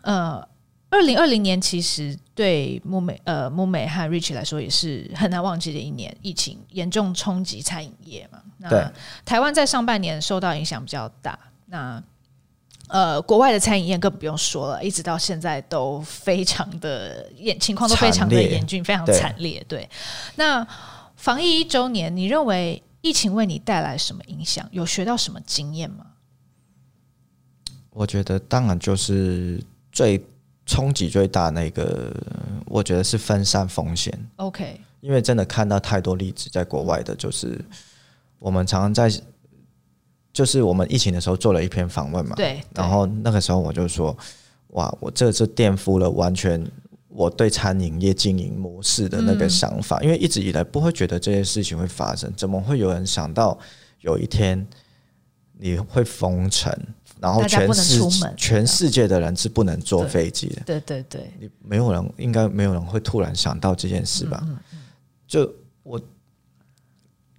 [0.01, 0.43] 呃，
[0.89, 8.41] 二零二零年其实对木美呃木美和 Rich 来说也是很难忘记的一年，疫情严重冲击餐饮业嘛。
[8.57, 8.91] 那
[9.23, 11.37] 台湾在上半年受到影响比较大，
[11.67, 12.01] 那
[12.87, 19.63] 呃，国外的餐饮业更不用说了，一直到现在都非常的严，情况都非常的严峻，非常惨烈。
[19.67, 19.87] 对，
[20.37, 20.67] 那。
[21.23, 24.67] 防疫一周年，你认为疫情为你带来什么影响？
[24.71, 26.05] 有学到什么经验吗？
[27.91, 30.21] 我觉得当然就是最
[30.65, 32.13] 冲击最大那个，
[32.65, 34.13] 我觉得是分散风险。
[34.36, 37.57] OK，因为真的看到太多例子，在国外的，就是
[38.38, 39.09] 我们常常在，
[40.33, 44.13] 就是我们疫情的时候做了一篇访问嘛，对，然后那个时候我就说，
[44.71, 46.62] 哇，我这次颠覆了完全。
[47.15, 53.55] 我对餐饮业经营模式的那个想法，因为一直以来不会觉得这些事情会发生，怎么会有人想到
[54.01, 54.68] 有一天
[55.59, 56.76] 你会封城，
[57.20, 58.01] 然后全世
[58.36, 60.64] 全世界的人是不能坐飞机的？
[60.66, 64.43] 对对对，你没有人应该没有人会突然想到这件事吧？
[65.28, 65.47] 就
[65.84, 66.01] 我，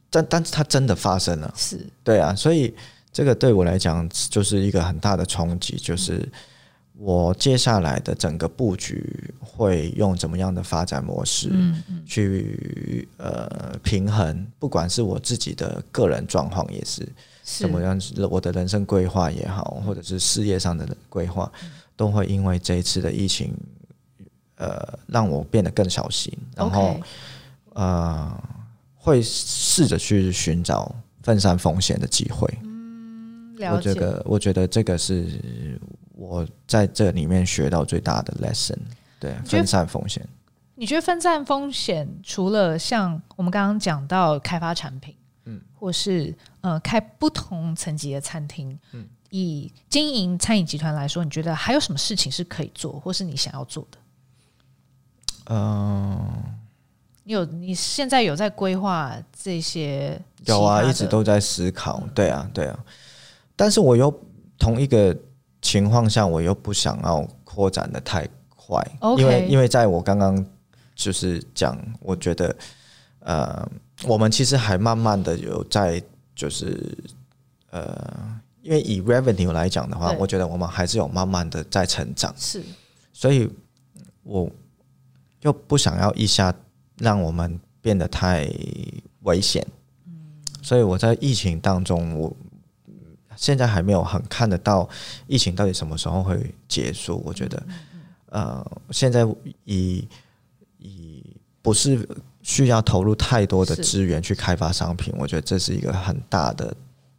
[0.08, 2.72] 但但是它真的发生了，是对啊，所以
[3.12, 6.30] 这个对我来讲就是一个很大的冲击，就是。
[6.96, 11.50] 我接下来的整个布局会用怎么样的发展模式
[12.06, 14.46] 去呃平衡？
[14.60, 17.06] 不管是我自己的个人状况，也是
[17.42, 21.50] 怎么样，我的人生规划也好，或者是事业上的规划，
[21.96, 23.52] 都会因为这一次的疫情
[24.56, 27.00] 呃让我变得更小心，然后
[27.72, 28.32] 呃
[28.94, 32.48] 会试着去寻找分散风险的机会。
[32.62, 35.26] 嗯，我觉得我觉得这个是
[36.14, 38.78] 我在这里面学到最大的 lesson。
[39.20, 40.26] 对，分散风险。
[40.76, 53.98] 你觉得分散风险除了像我们刚刚讲到开发产品，嗯，或是呃开不同层级的餐厅，嗯，以经营餐饮集团来说，你觉得还有什么事情是可以做，或是你想要做的？
[55.46, 56.44] 嗯、呃，
[57.22, 60.20] 你有你现在有在规划这些？
[60.46, 62.02] 有啊，一直都在思考。
[62.14, 62.78] 对啊，对啊，
[63.54, 64.12] 但是我又
[64.58, 65.16] 同一个
[65.64, 68.80] 情况下，我又不想要扩展的太快.
[69.18, 70.44] 因为因为在我刚刚。
[70.96, 72.54] 就是讲，我觉得，
[73.18, 73.68] 呃，
[74.04, 76.00] 我们其实还慢慢的有在，
[76.36, 76.96] 就是，
[77.70, 82.32] 呃，因为以 revenue 来讲的话，我觉得我们还是有慢慢的在成长。
[82.38, 82.62] 是，
[83.12, 83.50] 所以
[84.22, 84.48] 我
[85.40, 86.54] 又不想要一下
[86.98, 88.48] 让我们变得太
[89.22, 89.66] 危险。
[90.06, 90.14] 嗯，
[90.62, 92.36] 所以我在疫情当中，我
[93.36, 94.88] 现在还没有很看得到
[95.26, 97.22] 疫情到底什么时候会结束。
[97.24, 97.62] 我觉得，
[98.30, 99.26] 呃，现在
[99.64, 100.06] 以
[101.62, 102.06] 不是
[102.42, 106.76] 需要投入太多的资源去开发商品，我觉得这是一个很大的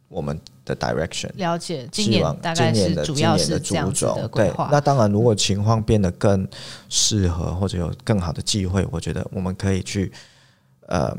[0.08, 1.28] 我们的 direction。
[1.34, 4.68] 了解，今年大概是主要是这样子的规划。
[4.68, 6.46] 对，那当然，如果情况变得更
[6.88, 10.12] 适合或者有更好的机会，我觉得我们可以去，
[10.86, 11.12] 呃，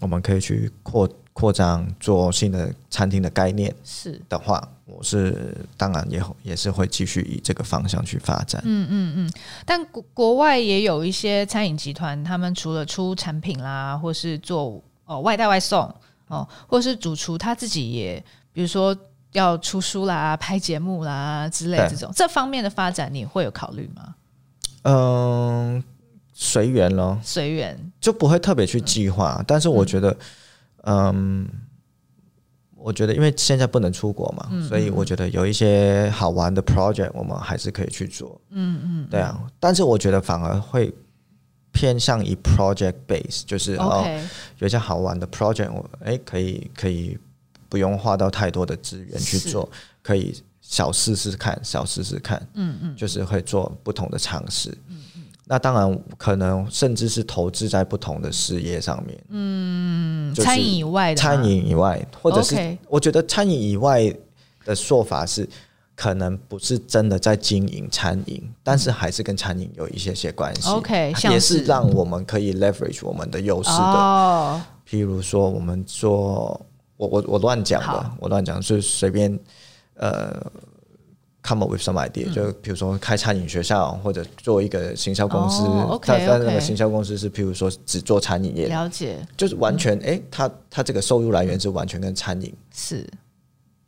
[0.00, 1.06] 我们可以去扩
[1.36, 3.74] 扩张做新的餐厅的概念。
[3.84, 4.66] 是的话。
[4.88, 8.62] 我是当然也也是会继续以这个方向去发展。
[8.64, 9.32] 嗯嗯嗯，
[9.64, 15.92] 但国国外也有一些餐饮集团，他们除了出产品啦，或是做哦外带外送
[16.28, 18.96] 哦，或是主厨他自己也，比如说
[19.32, 24.14] 要出书啦、拍节目啦之类这种这方面的发展，你会有考虑吗？
[24.82, 25.82] 嗯，
[26.32, 29.34] 随缘咯，随缘就不会特别去计划。
[29.40, 30.16] 嗯、但是我觉得，嗯。
[30.86, 31.46] 嗯
[32.74, 38.40] 我觉得，因为现在不能出国嘛，嗯嗯，所以我觉得有一些好玩的 project，我们还是可以去做。
[38.50, 39.42] 嗯嗯，对啊。
[39.58, 40.94] 但是我觉得反而会
[41.72, 44.04] 偏向于 project base，就是哦，
[44.58, 47.18] 有一些好玩的 project，我哎可以可以
[47.68, 49.68] 不用花到太多的资源去做，
[50.00, 52.40] 可以小试试看，小试试看。
[52.54, 54.70] 嗯嗯，就是会做不同的尝试。
[55.48, 59.16] 那当然，可能甚至是投资在不同的事业上面。
[59.28, 64.12] 嗯，餐饮以外的，餐饮以外，或者是我觉得餐饮以外
[64.64, 65.48] 的说法是，
[65.94, 70.68] 可能不是真的在经营餐饮，但是还是跟餐饮有一些些关系。
[70.68, 73.76] OK，也是让我们可以 leverage 我们的优势的。
[73.76, 76.60] 哦，譬如说，我们做，
[76.96, 79.38] 我我我乱讲的，我乱讲，是随便
[79.94, 80.44] 呃。
[81.46, 85.62] Come up with some idea，、嗯、就比如说开餐饮学校，或者做一个行销公司。
[85.62, 88.66] 哦、okay, 但那个行销公司是，譬如说只做餐饮业。
[88.66, 89.24] 了解。
[89.36, 93.08] 就是完全，哎、嗯，他他这个收入来源是完全跟餐饮是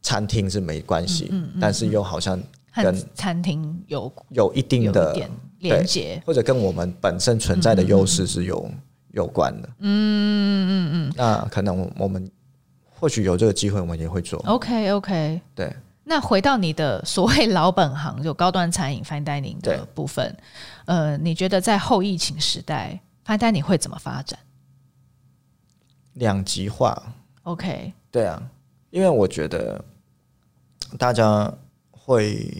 [0.02, 2.40] 餐厅是没关系，但是又好像
[2.76, 5.12] 跟餐厅有有一定的
[5.58, 8.78] 连接，或者跟我们本身存在的优势是有、嗯、
[9.14, 9.68] 有关的。
[9.80, 11.12] 嗯嗯嗯嗯。
[11.16, 12.30] 那可能我们
[12.88, 14.38] 或许有这个机会，我们也会做。
[14.46, 15.40] OK OK。
[15.56, 15.74] 对。
[16.08, 20.34] 那回到你的所谓老本行，就高端餐饮 Fine Dining 的部分，
[20.86, 24.38] 呃，你觉得在后疫情时代，Fine Dining 会怎么发展？
[26.14, 27.14] 两极化。
[27.42, 27.92] OK。
[28.10, 28.42] 对啊，
[28.88, 29.84] 因为我觉得
[30.96, 31.52] 大家
[31.90, 32.50] 会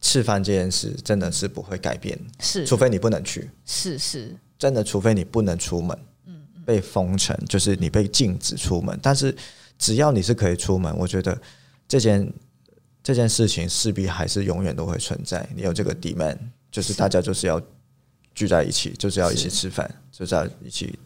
[0.00, 8.96] 吃饭这件事真的是不会改变，是，除非你不能去，是是，真的，除非你不能出门，嗯，被封城，就是你被禁止出门。
[9.02, 9.36] 但是
[9.76, 11.36] 只要你是可以出门，我觉得
[11.88, 12.32] 这件。
[13.02, 15.44] 这件事情势必还是永远都会存在。
[15.56, 16.38] 你有这个 demand，
[16.70, 17.60] 就是大家就是要
[18.32, 20.96] 聚在一起，就是要一起吃饭，就是要一起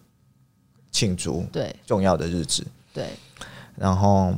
[0.92, 2.66] 庆祝对重要的日子。
[2.92, 3.08] 对，
[3.76, 4.34] 然后，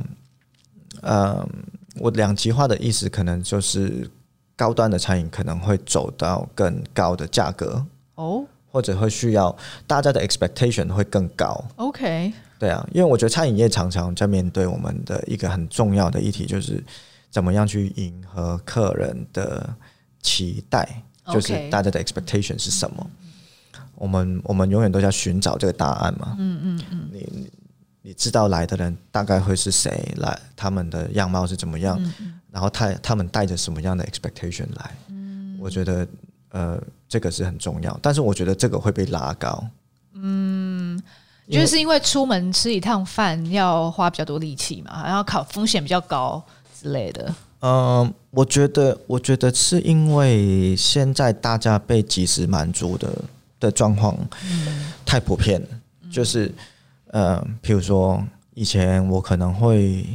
[1.01, 1.45] 嗯，
[1.95, 4.09] 我两极化的意思可能就是
[4.55, 7.85] 高端的餐饮可能会走到更高的价格
[8.15, 9.53] 哦，或者会需要
[9.85, 11.61] 大家的 expectation 会更高。
[11.75, 16.81] OK，对啊，因为我觉得餐饮业常常在面对我们的一个很重要的议题就是。
[17.29, 19.69] 怎么样去迎合客人的
[20.21, 21.03] 期待？
[21.31, 23.07] 就是大家的 expectation 是什么？
[23.93, 26.35] 我们我们永远都在寻找这个答案嘛。
[26.39, 27.09] 嗯嗯嗯。
[27.11, 27.51] 你
[28.01, 30.11] 你知道来的人大概会是谁？
[30.17, 32.01] 来他们的样貌是怎么样？
[32.49, 34.95] 然后他他们带着什么样的 expectation 来？
[35.59, 36.07] 我觉得
[36.49, 39.63] 呃这个是很重要，但是我觉得这个会被拉高。
[40.13, 40.99] 嗯，
[41.51, 46.43] 就是因为出门吃一趟饭要花比较多力气嘛，然后考风险比较高。
[46.81, 53.09] 之类的，嗯，我觉得，我觉得是因为现在大家被及时满足的
[53.59, 54.17] 的状况
[55.05, 55.67] 太普遍了，
[56.03, 56.53] 嗯、就是，
[57.07, 58.23] 呃，譬如说
[58.53, 60.05] 以前我可能会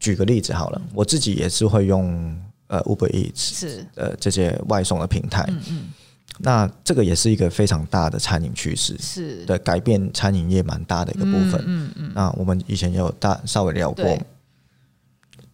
[0.00, 2.34] 举个例子好了，我自己也是会用
[2.68, 3.86] 呃 Uber Eats 是。
[3.96, 5.82] 呃这些外送的平台，嗯嗯，
[6.38, 9.44] 那这个也是一个非常大的餐饮趋势，是。
[9.44, 14.18] 的，改变餐饮业蛮大的一个部分，嗯嗯，嗯，那我们以前也有大稍微聊过。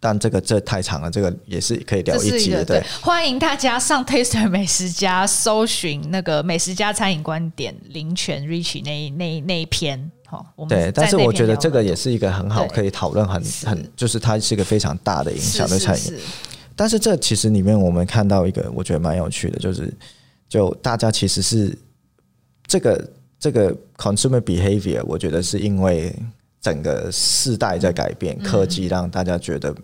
[0.03, 2.65] 但这个这太长了，这个也是可以聊一集的。
[2.65, 10.11] 对，欢迎大家上 Taster 美食家搜寻那个美食家餐饮观点林泉 Richie 那那那一篇。
[10.27, 16.17] 好，我们对，但是我觉得这个也是一个很好可以讨论很很，就是它是一个非常大的影响的餐饮。
[16.75, 19.93] 但是这其实里面我们看到一个我觉得蛮有趣的，就是
[20.49, 21.77] 就大家其实是
[22.67, 26.11] 这个这个 consumer behavior，我觉得是因为。
[26.63, 29.75] 整个世代在改变，科技让大家觉得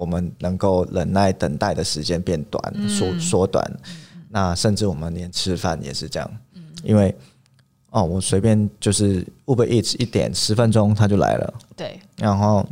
[0.00, 3.62] 我们能够忍耐等待的时间变短，缩缩短。
[4.30, 6.30] 那甚至我们连吃饭也是这样，
[6.82, 7.14] 因为
[7.90, 12.00] 哦，我随便就是 Uber Eats 一点十分钟他就来了，对。
[12.16, 12.66] 然后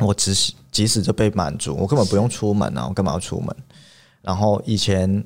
[0.00, 0.34] 我只
[0.72, 3.56] 即使就被满足，我根本不用出门啊，我干嘛要出门？
[4.22, 5.24] 然后以前。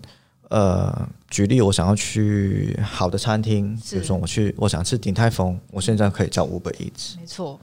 [0.51, 7.59] 呃，举例，我想要去好的餐厅，比如说我去，我想吃鼎泰丰，我现在可以叫 Uber Eats，没错，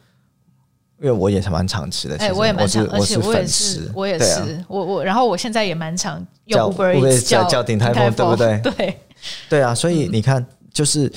[1.02, 8.62] 因为我也是蛮常吃的，哎，我也蛮常，而且我也是，我也是，我我，然后我现在也蛮常用 Uber Eats 叫叫鼎泰丰，对不对？
[8.64, 8.98] 对，
[9.50, 11.12] 对啊，所以你看，就是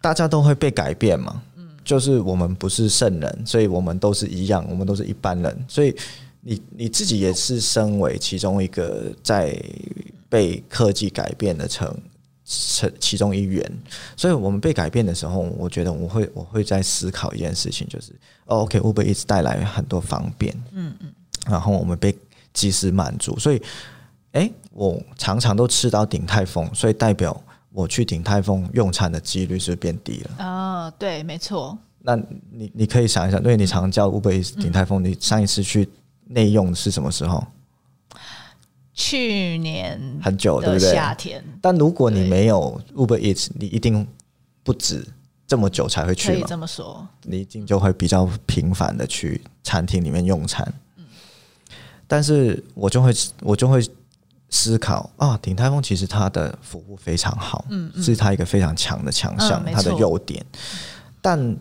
[0.00, 5.96] 大家都会被改变嘛，嗯，就是我们不是圣人，所以我们都是一样，我们都是一般人，所以
[6.42, 9.56] 你你自己也是身为其中一个在。
[10.26, 11.96] 被科技改变的成
[12.44, 13.64] 成其中一员，
[14.16, 18.12] 所以我们被改变的时候，我觉得我会我会在思考一件事情，就是
[18.44, 21.12] 哦，OK，Uber 一直带来很多方便，嗯嗯，
[21.46, 22.14] 然后我们被
[22.52, 23.62] 及时满足，所以，
[24.32, 27.42] 哎，我常常都吃到鼎泰丰，所以代表
[27.72, 30.44] 我去鼎泰丰用餐的几率是变低了？
[30.44, 31.76] 哦，对，没错。
[32.00, 32.14] 那
[32.50, 35.88] 你你可以想一想，因为你常叫 Uber 一鼎泰丰，你上一次去
[36.26, 37.42] 内用是什么时候？
[38.94, 40.92] 去年很久，对不对？
[40.92, 41.44] 夏天。
[41.60, 44.06] 但如果你没有 Uber Eats，你一定
[44.62, 45.04] 不止
[45.46, 46.32] 这么久才会去。
[46.32, 50.72] 可以这么说，你一定就会比较频繁的去餐厅里面用餐。
[50.96, 51.04] 嗯。
[52.06, 53.84] 但是我就会我就会
[54.50, 60.44] 思考啊，鼎泰丰其实它的服务非常好，嗯，是它一个非常强的强项，它的优点。
[61.20, 61.56] 但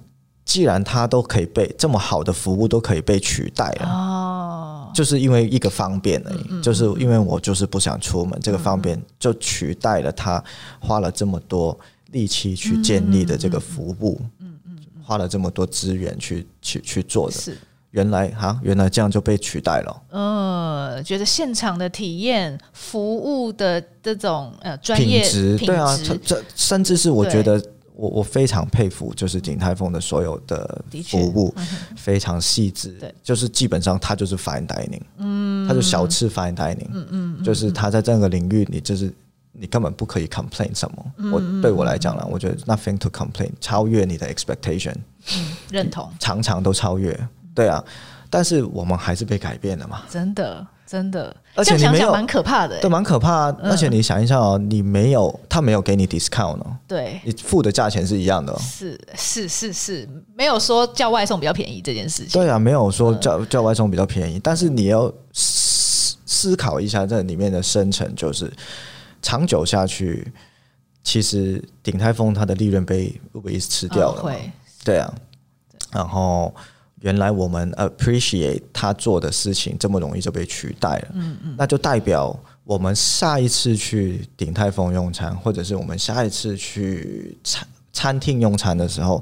[0.53, 10.43] 既然它都可以被这么好的服务都可以被取代了，哦，就是因为一个方便而已，就是因为我就是不想出门，这个方便就取代了他
[10.79, 11.75] 花了这么多
[12.11, 17.57] 力气去建立的这个服务，嗯嗯，花了这么多资源去去去做的，是。
[17.89, 27.59] 原来哈，原来这样就被取代了，嗯，觉得现场的体验、服务的这种呃专业品质，对啊，这甚至是我觉得。
[27.95, 31.53] 我我非常佩服，就是鼎泰丰的所有的服务
[31.95, 39.13] 非常细致，就是基本上它就是 fine dining，嗯，它就小吃 fine dining，嗯嗯，就是它在这个领域，你就是
[39.51, 41.31] 你根本不可以 complain 什么。
[41.31, 44.95] 我对我来讲呢，我觉得 nothing to complain，超越你的 expectation，
[45.35, 47.83] 嗯，认同，常常都超越，对啊，
[48.29, 50.65] 但是我们还是被改变了嘛，真的。
[50.93, 53.51] 真的，而且你没有蛮可怕的，对，蛮可怕。
[53.63, 62.39] 而且你想一下哦，你没有，他没有给你 discount 哦，对，你付的价钱是一样的，是是是是，没有说叫外送比较便宜这件事情。
[62.39, 68.53] 对啊，没有说叫叫外送比较便宜，但是你要思思考一下这里面的深层，就是
[69.19, 70.31] 长久下去，
[71.03, 74.51] 其实鼎泰丰它的利润被 Uber 吃掉了，会，
[74.85, 75.11] 对啊，
[75.91, 76.53] 然后。
[77.03, 82.33] 原来我们 appreciate 他做的事情这么容易就被取代了，嗯嗯，那就代表
[82.63, 89.21] 我们下一次去鼎泰丰用餐，或者是我们下一次去餐餐厅用餐的时候，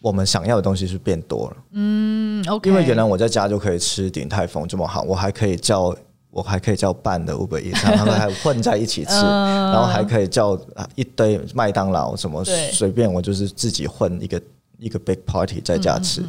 [0.00, 2.68] 我们想要的东西是变多了，嗯，OK。
[2.68, 5.96] 因为原来我在家就可以吃鼎泰丰这么好，我还可以叫
[6.32, 10.60] 我还可以叫半的 Uber Eats，他们还混在一起吃， 然后还可以叫
[10.96, 14.42] 一堆麦当劳什么随便，我就是自己混一个
[14.78, 16.20] 一个 big party 在家吃。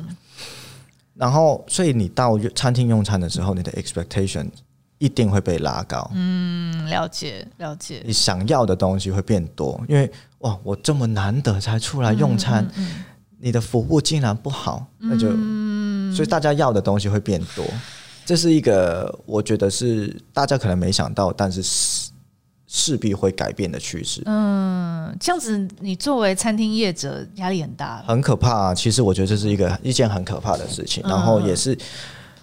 [1.15, 4.47] 然后，所以你到餐厅用餐的时候，你的 expectation
[4.97, 6.09] 一定会被拉高。
[6.13, 8.01] 嗯，了解，了解。
[8.05, 13.03] 你想要的东西会变多，因为哇，我这么难得才出来用餐，嗯嗯、
[13.39, 17.65] 你的服务竟然不好，那就，嗯、所以大家要的东西会变多。
[18.25, 22.11] 这是一个我觉得是大家可能没想到，但是。
[22.67, 24.21] 势必会改变的趋势。
[24.25, 28.73] 嗯，这样子，你作为餐厅业者压力很大，很可怕啊。
[28.73, 31.77] 其实我觉得这是一个一件很可怕的事情，然后也是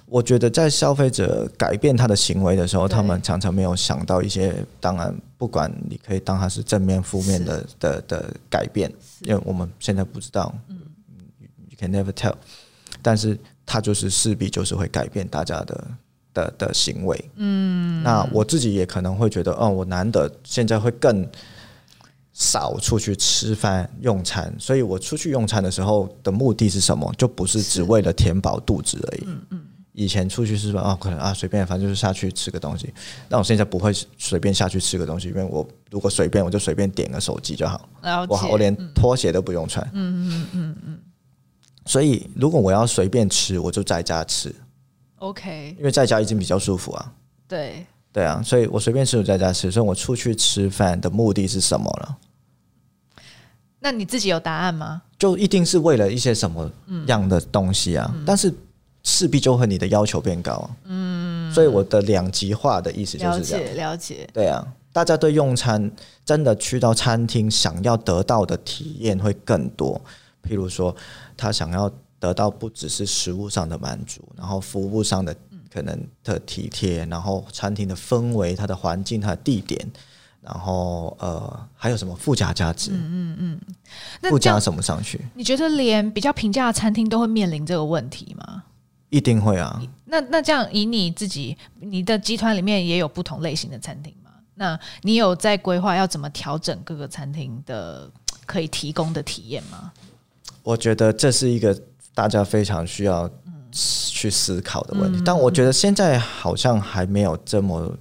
[0.06, 8.92] 我觉得在消费者改变他的行为的时候，他们常常没有想到一些，当然不管你可以当它是正面、负面的的的改变，
[9.22, 10.78] 因为我们现在不知道，嗯
[11.68, 12.34] ，you can never tell，
[13.00, 15.84] 但是它就是势必就是会改变大家的
[16.34, 21.26] 的的行为，嗯，那我自己也可能会觉得，哦，我难得现在会更。
[22.34, 27.12] 少出去吃饭用餐，所以我出去用餐的时候的目的是什么？
[27.18, 29.24] 就不是只为了填饱肚子而已。
[29.26, 29.60] 嗯嗯。
[29.92, 32.90] 以前出去吃饭啊，可能啊随便，反正就是下去吃个东西。
[33.28, 37.86] 但我现在不会随便下去吃个东西，因为我如果随便，我就随便点个手机就好。
[38.26, 39.86] 我我连拖鞋都不用穿。
[39.92, 40.98] 嗯嗯嗯嗯。
[41.84, 44.52] 所以如果我要随便吃，我就在家吃。
[45.22, 45.74] OK。
[45.78, 47.12] 因为在家已经比较舒服啊。
[47.48, 47.86] 对。
[48.12, 49.70] 对啊，所以我随便吃，我在家吃。
[49.70, 52.18] 所以我出去吃饭的目的是什么了？
[53.78, 55.00] 那你自己有答案吗？
[55.18, 56.70] 就一定是为了一些什么
[57.06, 58.12] 样的东西啊？
[58.14, 58.52] 嗯、但是
[59.02, 60.70] 势必就和你的要求变高。
[60.84, 63.64] 嗯，所以我的两极化的意思就是这样。
[63.64, 64.28] 了解，了解。
[64.34, 64.62] 对啊，
[64.92, 65.90] 大家对用餐
[66.22, 69.98] 真的去到餐厅想要得到的体验会更多。
[70.46, 70.94] 譬如说，
[71.34, 71.90] 他想要
[72.22, 75.34] 得到不只是食物上的满足，然后服务上的
[75.68, 79.90] 可能的体贴，然后餐厅的氛围、它的环境、它的地点。
[80.40, 82.92] 然后呃，还有什么附加价值？
[82.92, 83.60] 嗯嗯嗯，
[84.20, 85.20] 那附加什么上去？
[85.34, 88.62] 你觉得连比较平价的餐厅都会面临这个问题吗？
[89.10, 89.82] 一定会啊。
[90.04, 94.30] 那那这样以你自己，你的集团里面也有不同类型的餐厅吗？
[94.54, 98.08] 那你有在规划要怎么调整各个餐厅的
[98.46, 99.92] 可以提供的体验吗？
[100.64, 101.76] 我觉得这是一个
[102.14, 103.30] 大家非常需要
[103.70, 107.96] 去思考的问题，嗯、但我觉得现在好像还没有这么。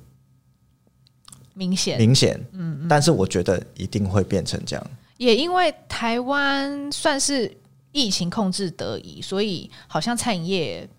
[1.53, 4.87] 明显，明显，嗯，嗯，但是我觉得一定会变成这样。
[5.17, 7.55] 也因为台湾算是
[7.91, 10.89] 疫情控制得宜，所以好像餐饮业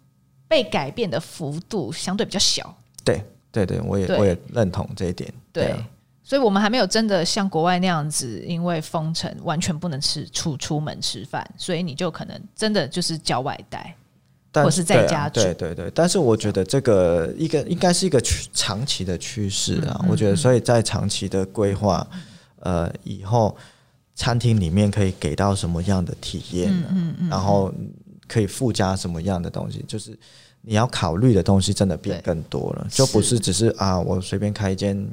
[0.46, 2.76] 被改变的幅度相对比较小。
[3.02, 5.32] 对，对，对，我也我也认同这一点。
[5.52, 5.74] 对，
[6.22, 13.94] 所以我们还没有真的像国外那样子，因为封城完全不能吃出出门吃饭，所以你就可能真的就是叫外带。
[14.54, 18.20] 但或是在家对，啊、对对对，但是我觉得这个一个应该是一个
[18.52, 19.96] 长期的趋势啊。
[20.00, 22.06] 嗯嗯嗯，我觉得，所以在长期的规划，
[22.60, 23.56] 呃，以后
[24.14, 27.72] 餐厅里面可以给到什么样的体验，嗯嗯嗯，然后
[28.28, 30.14] 可以附加什么样的东西，就是
[30.62, 35.06] 你要考虑的东西真的变更多了，就不是只是啊，我随便开一间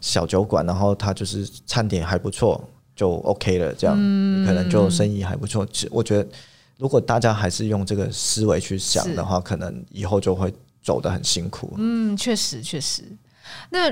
[0.00, 2.62] 小酒馆，然后它就是餐点还不错
[2.96, 5.66] 就 OK 了，这样，嗯、可能就生意还不错。
[5.66, 6.28] 其实我觉得。
[6.76, 11.72] 如果大家还是用这个思维去想的话，可能以后就会走得很辛苦。
[11.78, 13.04] 嗯，确实确实。
[13.70, 13.88] 那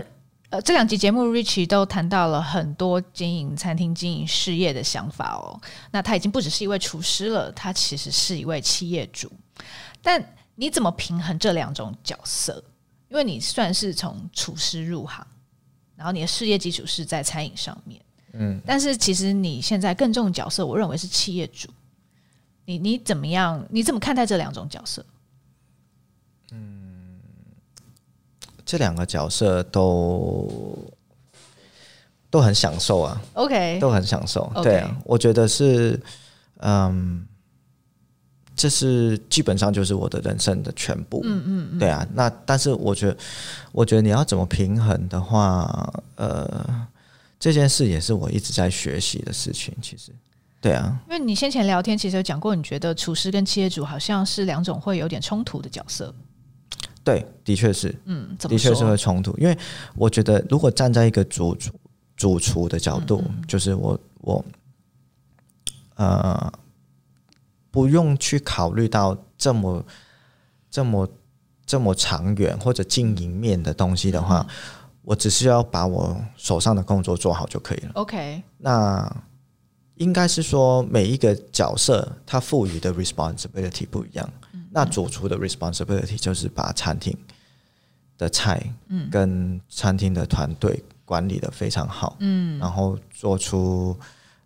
[0.51, 5.59] 呃，这两集节目，Richie 都谈到了很多经营餐厅、经营事业的想法哦。
[5.93, 9.31] 那他已经不只是一位厨师了，他其实是一位企业主。
[10.03, 10.21] 但
[10.55, 12.63] 你怎么平衡这两种角色？
[13.09, 15.27] 因为你算是从厨师入行，
[15.97, 18.01] 然后你的事业基础是在餐饮上面。
[18.33, 21.69] 嗯，但是其实你现在更重的角色，我认为是企业主。
[22.65, 23.63] 你你怎么样？
[23.69, 25.05] 你怎么看待这两种角色？
[26.53, 27.21] 嗯，
[28.65, 30.75] 这两个角色都
[32.31, 33.21] 都很享受啊。
[33.35, 34.51] OK，都很享受。
[34.63, 36.01] 对啊，我觉得是，
[36.61, 37.27] 嗯，
[38.55, 41.21] 这是基本上就是我的人生的全部。
[41.25, 41.79] 嗯嗯嗯。
[41.79, 43.17] 对啊，那但是我觉得，
[43.73, 46.87] 我觉得你要怎么平衡的话，呃，
[47.39, 49.75] 这件事也是我一直在学习的事情。
[49.81, 50.13] 其实。
[50.61, 56.15] 对啊，因为你先前聊天其实有讲过，你觉得厨师跟企业主好像是两种会有点冲突的角色。
[57.03, 59.37] 对，的确是，嗯，的确是会冲突。
[59.39, 59.59] 因为
[59.97, 61.73] 我觉得，如果站在一个主厨
[62.17, 64.45] 主厨的角度，嗯嗯就是我我
[65.97, 66.53] 呃
[67.73, 69.85] 不用去考虑到这么
[70.71, 71.09] 这么
[71.67, 74.55] 这么长远或者经营面的东西的话，嗯、
[75.03, 77.91] 我只需要把我手上的工作做好就可以了。
[77.95, 79.13] OK，那。
[79.97, 84.29] 应该是说，每一个角色他赋予的 responsibility 不一样。
[84.71, 87.17] 那主厨的 responsibility 就是把餐厅
[88.17, 88.61] 的菜
[89.11, 93.97] 跟餐厅的团队管理的非常好，嗯，然后做出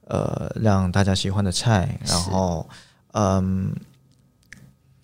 [0.07, 2.69] 呃让大家喜欢的菜，然后
[3.17, 3.75] 嗯，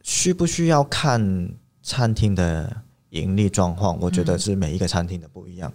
[0.02, 1.48] 需不需要看
[1.82, 2.76] 餐厅的
[3.10, 3.98] 盈利状况？
[4.00, 5.72] 我觉得是每一个餐厅的不一样，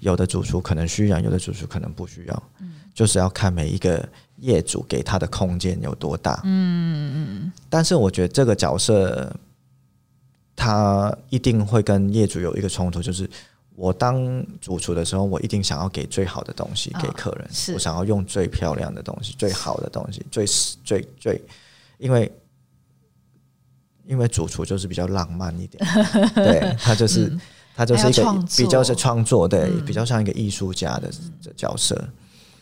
[0.00, 2.42] 有的主厨可能需要，有的主厨可能不需要。
[2.94, 4.06] 就是要看每一个
[4.38, 9.32] 业主给他的空间有多大，嗯嗯，但是我觉得这个角色，
[10.56, 13.30] 他一定会跟业主有一个冲突，就是
[13.76, 20.44] 我当主厨的时候，我一定想要给最好的东西给客人，我想要用最漂亮的东西、最好的东西、最
[20.84, 21.40] 最最，
[21.98, 22.32] 因为
[24.06, 25.84] 因为主厨就是比较浪漫一点，
[26.34, 27.40] 对，他就是、嗯、
[27.76, 31.10] 他就是一个比较是创作，对，嗯、比较像一个艺术家的
[31.54, 31.94] 角色。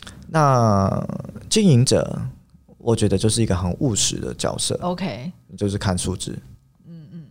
[0.07, 1.07] 嗯、那
[1.49, 2.21] 经营者，
[2.79, 4.77] 我觉得就是一个很务实的角色。
[4.83, 6.37] OK，就是看数字。
[6.87, 7.27] 嗯嗯，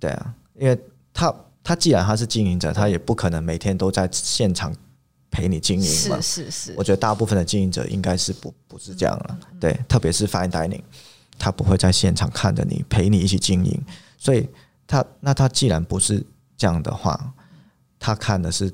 [0.00, 0.76] 对啊，因为
[1.12, 1.32] 他
[1.62, 4.74] 他既然他是经营者，他也不可能每天都在现场
[5.30, 6.20] 陪你经营嘛。
[6.20, 9.38] 是是是，我觉得大部分的经营者应该是不不是这样了。
[9.52, 10.82] 嗯、对，特别是 fine dining。
[11.38, 13.80] 他不会在现场看着你，陪你一起经营，
[14.18, 14.48] 所以
[14.86, 16.24] 他那他既然不是
[16.56, 17.32] 这样的话，
[17.98, 18.72] 他看的是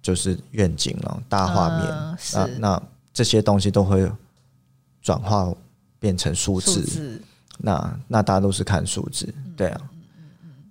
[0.00, 2.82] 就是愿景了，大画面，呃、那那
[3.12, 4.10] 这些东西都会
[5.02, 5.52] 转化
[5.98, 7.20] 变成数字，
[7.58, 9.80] 那那大家都是看数字，对啊，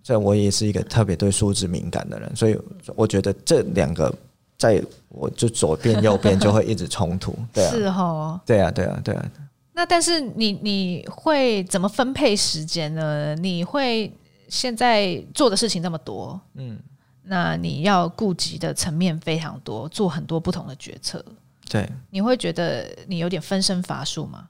[0.03, 2.59] 所以我也是一个特别对数字敏感的人，所以
[2.95, 4.13] 我觉得这两个
[4.57, 9.25] 在我就左边右边就会一直冲突，对啊，是哦，对啊，对啊，对啊。
[9.73, 13.35] 那但是你你会怎么分配时间呢？
[13.35, 14.11] 你会
[14.49, 16.77] 现在做的事情那么多，嗯，
[17.23, 21.23] 那你要顾及的层面非常多，做很多不同的决策，
[21.69, 24.49] 对，你会觉得你有点分身乏术吗？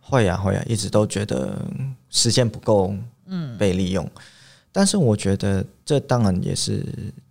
[0.00, 1.58] 会呀会呀，一直都觉得
[2.08, 2.94] 时间不够，
[3.26, 4.04] 嗯，被利用。
[4.04, 4.22] 嗯，
[4.70, 6.86] 但是我觉得这当然也是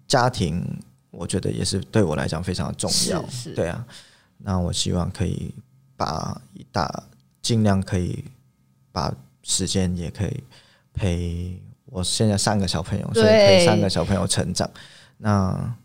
[0.05, 0.61] 家庭，
[1.09, 3.87] 我觉得也是对我来讲非常的重要，是，是对啊。
[4.37, 5.53] 那我希望可以
[5.95, 7.03] 把一大。
[7.41, 8.25] 尽量可以
[8.91, 10.43] 把时间也可以
[10.95, 14.67] 陪我现在三个小朋友，所以陪三个小朋友成长。
[15.19, 15.75] 那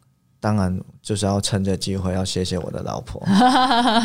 [0.40, 3.22] 当然就是要趁着机会要谢谢我的老婆，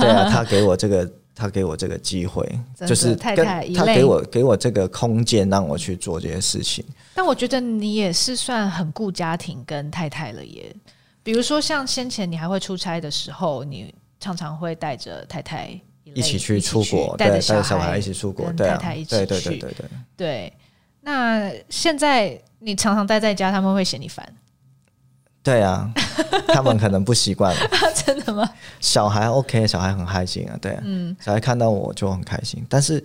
[0.02, 2.46] 对啊，她给我这个，他给我这个机会，
[2.86, 6.84] 就是跟他给我给我这个空间，让我去做这些事情。
[7.14, 10.76] 但我觉得你也是算很顾家庭跟太太了耶。
[11.24, 15.80] 比如说像先前你还会出差的时候，你常常会带着太太。
[16.14, 19.74] 一起去出国，带着小孩一起出国，对啊对对对对对
[20.16, 20.54] 对。
[21.02, 24.28] 那现在你常常待在家，他们会嫌你烦？
[25.44, 25.92] 对啊，
[26.48, 27.56] 他们可能不习惯。
[28.06, 28.50] 真的吗？
[28.80, 32.66] 小孩 OK，小孩很开心啊，对啊，嗯，小孩看到我就很开心。
[32.70, 33.04] 但是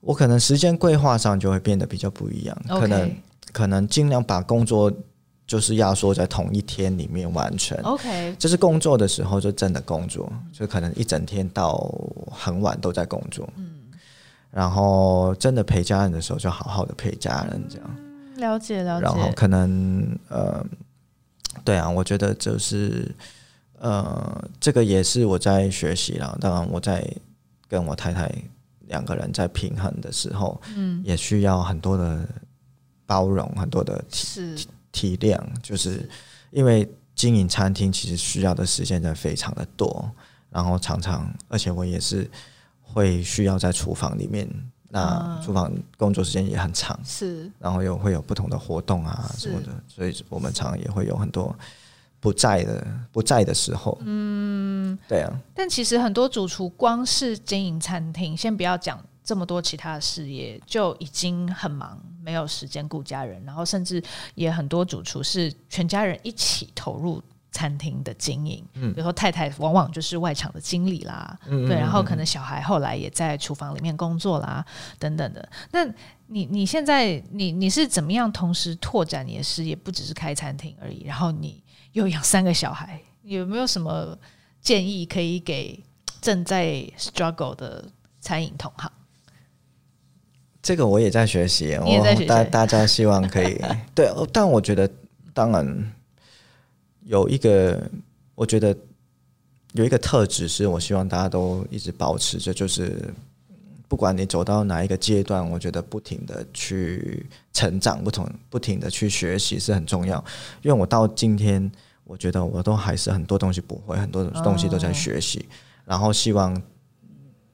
[0.00, 3.16] 我可能时间规划上就会变得比较不一样，可能
[3.52, 4.92] 可能尽量把工作。
[5.48, 7.76] 就是压缩在同一天里面完成。
[7.82, 11.90] OK，就是工作的时候就真的工作，就可能一整天到
[12.30, 13.48] 很晚都在工作。
[13.56, 13.88] 嗯，
[14.50, 17.96] 然后真的陪家人的时候，就好好的陪家人这样。
[18.36, 19.04] 了解了解。
[19.06, 20.62] 然后可能呃，
[21.64, 23.10] 对啊，我觉得就是
[23.78, 26.36] 呃，这个也是我在学习了。
[26.42, 27.02] 当然我在
[27.66, 28.30] 跟我太太
[28.86, 32.28] 两个人在平衡的时候，嗯，也需要很多的
[33.06, 34.54] 包容，很多的是。
[34.92, 36.08] 体谅，就是
[36.50, 40.10] 因为经营餐厅其实需要的时间真的非常的多，
[40.50, 42.30] 然后常常，而且我也是
[42.80, 44.48] 会需要在厨房里面，
[44.88, 51.54] 那厨房工作时间也很长，是，然后又会有不同的活动啊什么的，所以我们常常也会有很多
[52.20, 55.32] 不在的不在的时候，嗯，对啊。
[55.54, 58.98] 但其实很多主厨光是经营餐厅，先不要讲。
[59.24, 64.02] 这么多其他的事业就已经很忙，没有时间顾家人，然后甚至
[64.34, 68.62] 也很多主厨是全家人一起投入餐厅的经营。
[68.74, 74.62] 嗯，比如说太太往往就是外场的经理啦，嗯，对，然后可能小孩后来也在厨房里面工作啦，
[74.98, 75.48] 等等的。
[75.72, 75.86] 那
[76.26, 79.74] 你你现在你你是怎么样同时拓展你的事业？
[79.74, 81.62] 不只是开餐厅而已，然后你
[81.92, 84.14] 又养三个小孩，有没有什么
[84.60, 85.82] 建议可以给
[86.20, 87.88] 正在 struggle 的
[88.20, 88.92] 餐饮同行？
[90.68, 93.58] 这个我也在学习，我大大家希望可以
[93.96, 94.86] 对，但我觉得
[95.32, 95.92] 当然
[97.04, 97.82] 有一个，
[98.34, 98.76] 我觉得
[99.72, 103.02] 有一个特质是我希望大家都一直保持着，就是
[103.88, 110.22] 不管你走到哪一个阶段，我觉得不停的去成长，不同不停的去学习是很重要。
[110.60, 111.72] 因为我到今天，
[112.04, 115.48] 我觉得我都还是很多东西不会，很多东西都在学习，
[115.86, 116.62] 然后希望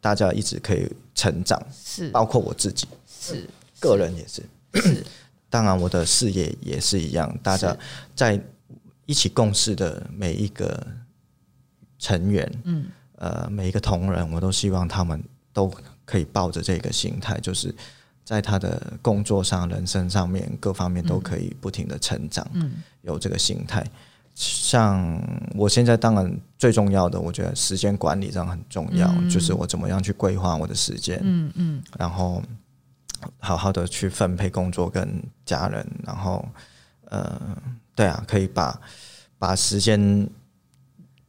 [0.01, 2.89] 大家一直可以成长，是包括我自己。
[3.33, 3.49] 是，
[3.81, 4.43] 个人也是，
[4.75, 5.05] 是，
[5.49, 7.33] 当然我的事业也是一样。
[7.43, 7.77] 大家
[8.15, 8.41] 在
[9.07, 10.87] 一起共事的每一个
[11.99, 15.23] 成员，嗯，呃，每一个同仁，我都希望他们
[15.53, 15.73] 都
[16.05, 17.75] 可以抱着这个心态，就是
[18.25, 22.73] 在他的工作上、人生上面各方面都可以不停的成长，嗯，
[23.03, 23.85] 有这个心态。
[24.35, 25.23] 像
[25.55, 32.43] 我现在，当然最重要的，我觉得时间管理上很重要，就是我怎么样去规划我的时间，嗯嗯，然后。
[33.39, 36.47] 好好的去分配工作跟家人，然后，
[37.07, 37.41] 呃，
[37.95, 38.81] 对啊，可以把
[39.39, 40.29] 把时间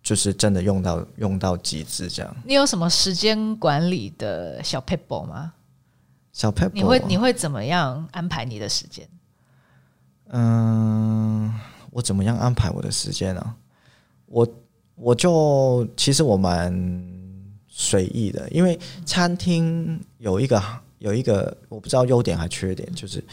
[0.01, 2.35] 就是真的用到用到极致这样。
[2.43, 5.53] 你有什么时间管理的小 paper 吗？
[6.31, 9.07] 小 paper，你会你会怎么样安排你的时间？
[10.29, 11.53] 嗯，
[11.91, 13.55] 我怎么样安排我的时间呢、啊？
[14.25, 14.47] 我
[14.95, 16.73] 我就其实我蛮
[17.67, 20.61] 随意的，因为餐厅有一个
[20.99, 23.23] 有一个我不知道优点还缺点，就是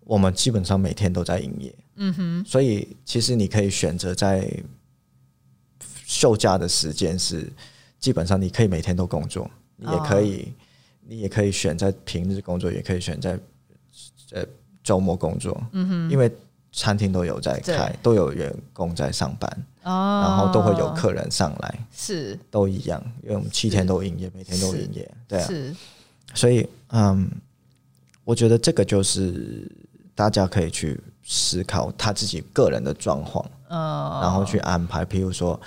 [0.00, 1.74] 我们基本上每天都在营业。
[1.96, 4.50] 嗯哼，所以其实你可以选择在
[6.04, 7.50] 休假的时间是
[7.98, 10.42] 基本上你可以每天都工作，你也可以。
[10.42, 10.62] 哦
[11.06, 13.38] 你也可以选在平日工作，也可以选在
[14.32, 14.42] 呃
[14.82, 15.62] 周末工作。
[15.72, 16.32] 嗯哼，因为
[16.72, 22.38] 餐厅都有在开，都有员工在上班，哦，然后都会有客人上来，是。
[22.50, 25.76] 都一样，因为我们七天都营业，每天都营业，对啊，是，
[26.34, 27.30] 所以嗯，
[28.24, 29.70] 我觉得这个就是
[30.14, 35.58] 大家可以去思考他自己个人的状况，哦，然后去安排，譬如说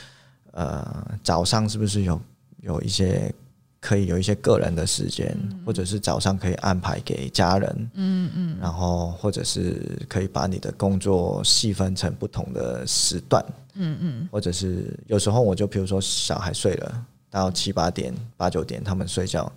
[0.51, 2.21] 呃早上是不是有
[2.61, 3.33] 有一些。
[3.79, 13.45] 可以有一些个人的时间，嗯、或者是早上可以安排给家人，嗯嗯，然后或者是可以把你的工作细分成不同的时段，
[13.75, 19.49] 嗯嗯，或者是有时候我就比如说小孩睡了到七八点八九点他们睡觉，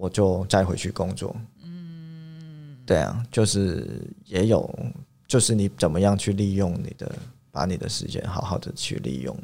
[0.00, 4.66] 我就再回去工作，嗯，对啊，就是也有，
[5.28, 7.12] 就是你怎么样去利用你的，
[7.50, 9.36] 把你的时间好好的去利用。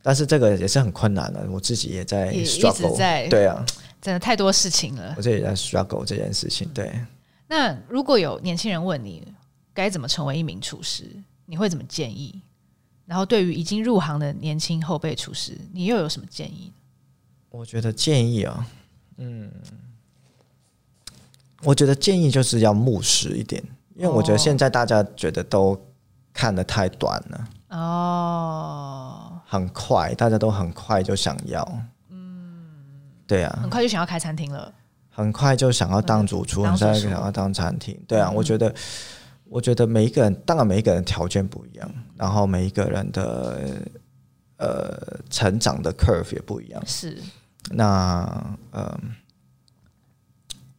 [0.00, 3.62] 但是这个也是很困难的，我自己也在 struggle，在对啊，
[4.00, 5.12] 真的太多事情了。
[5.18, 6.66] 我自己也在 struggle 这件事情。
[6.72, 6.98] 对，
[7.46, 9.22] 那如果有年轻人问你
[9.74, 11.04] 该怎么成为一名厨师，
[11.44, 12.40] 你会怎么建议？
[13.04, 16.72] 然后对于已经入行的年轻后辈厨师，你又有什么建议？
[17.50, 18.66] 我觉得建议啊，
[19.16, 19.50] 嗯，
[21.62, 23.62] 我觉得建议就是要务实一点，
[23.94, 25.80] 因为我觉得现在大家觉得都
[26.32, 27.48] 看得太短了。
[27.78, 29.26] 哦。
[29.46, 31.68] 很快，大家都很快就想要，
[32.08, 32.70] 嗯，
[33.26, 34.72] 对啊，很快就想要开餐厅了，
[35.08, 38.72] 很快就想要当主厨，很快就想要当餐厅，对啊，我觉得，
[39.46, 43.58] 我觉得每一个人，当然每一个人条件不一样，然后每一个人的
[44.58, 47.20] 呃成长的 curve 也不一样，是，
[47.70, 49.00] 那嗯、呃，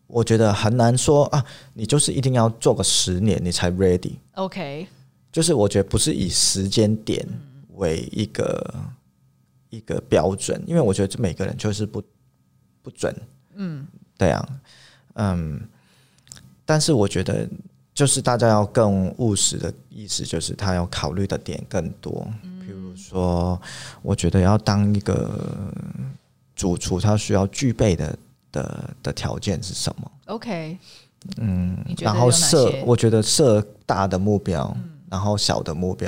[0.08, 4.88] 我觉得很难说啊，你就是一定要做个十年你才 ready，OK，
[5.32, 7.28] 就是我觉得不是以时间点。
[7.76, 8.76] 为一个
[9.72, 12.04] 一个标准，因为我觉得这每个人就是不
[12.84, 13.16] 不准，
[13.56, 13.88] 嗯，
[14.20, 14.50] 对啊，
[15.16, 15.60] 嗯，
[16.64, 17.50] 但是我觉得
[17.92, 22.28] 就是大家要更务实的意思，就是他要考虑的点更多，
[22.64, 23.60] 比如说，
[24.04, 25.74] 我觉得要当一个
[26.62, 28.20] 主厨，他需要具备的
[28.52, 30.78] 的的条件是什么？OK，
[31.38, 34.78] 嗯，然后设，我觉得设大的目标，
[35.10, 36.08] 然后小的目标。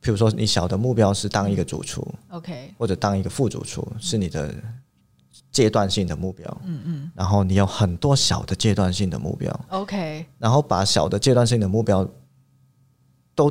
[0.00, 4.54] 比如说，你小的目标是当一个主厨，OK，或者当一个副主厨，是你的
[5.50, 6.60] 阶段性的目标。
[6.64, 7.12] 嗯嗯。
[7.14, 10.24] 然后你有很多小的阶段性的目标，OK。
[10.38, 12.08] 然后把小的阶段性的目标
[13.34, 13.50] 都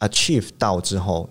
[0.00, 1.26] achieve 到之后，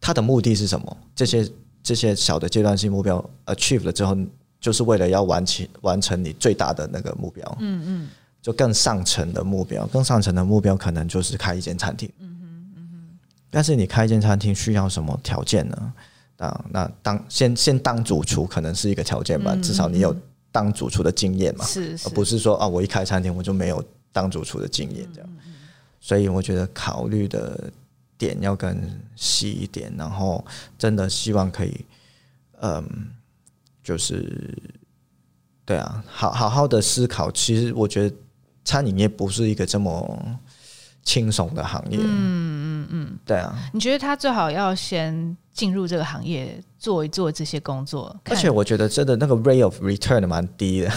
[0.00, 0.96] 它的目的是什么？
[1.14, 1.46] 这些
[1.86, 4.16] 这些小的阶段性目标 achieve 了之后，
[4.60, 7.56] 就是为了要完成完成你最大的那个目标。
[7.60, 8.08] 嗯嗯。
[8.42, 12.10] 就更上层的目标，更上层的目标可能就是开一间餐厅。
[13.50, 15.92] 但是你开一间餐厅需要什么条件呢？
[16.38, 20.14] 啊，那当先先当主厨可能是一个条件吧，至少你有
[20.52, 23.82] 当主厨的经验嘛，是，而不是说啊，我一开餐厅我就没有
[24.12, 25.28] 当主厨的经验这样。
[26.00, 27.72] 所以我觉得考虑的
[28.18, 28.78] 点要更
[29.14, 30.44] 细一点，然后
[30.78, 31.84] 真的希望可以，
[32.60, 33.10] 嗯，
[33.82, 34.56] 就是
[35.64, 37.30] 对啊，好好好的思考。
[37.30, 38.16] 其实我觉得
[38.64, 40.38] 餐饮业不是一个这么。
[41.06, 43.56] 轻松的行业，嗯嗯嗯，对啊。
[43.72, 48.14] 你觉得他最好要先进入这个行业，做一做这些工作？
[48.24, 50.90] 而且我觉得真的那个 rate of return 蛮低的。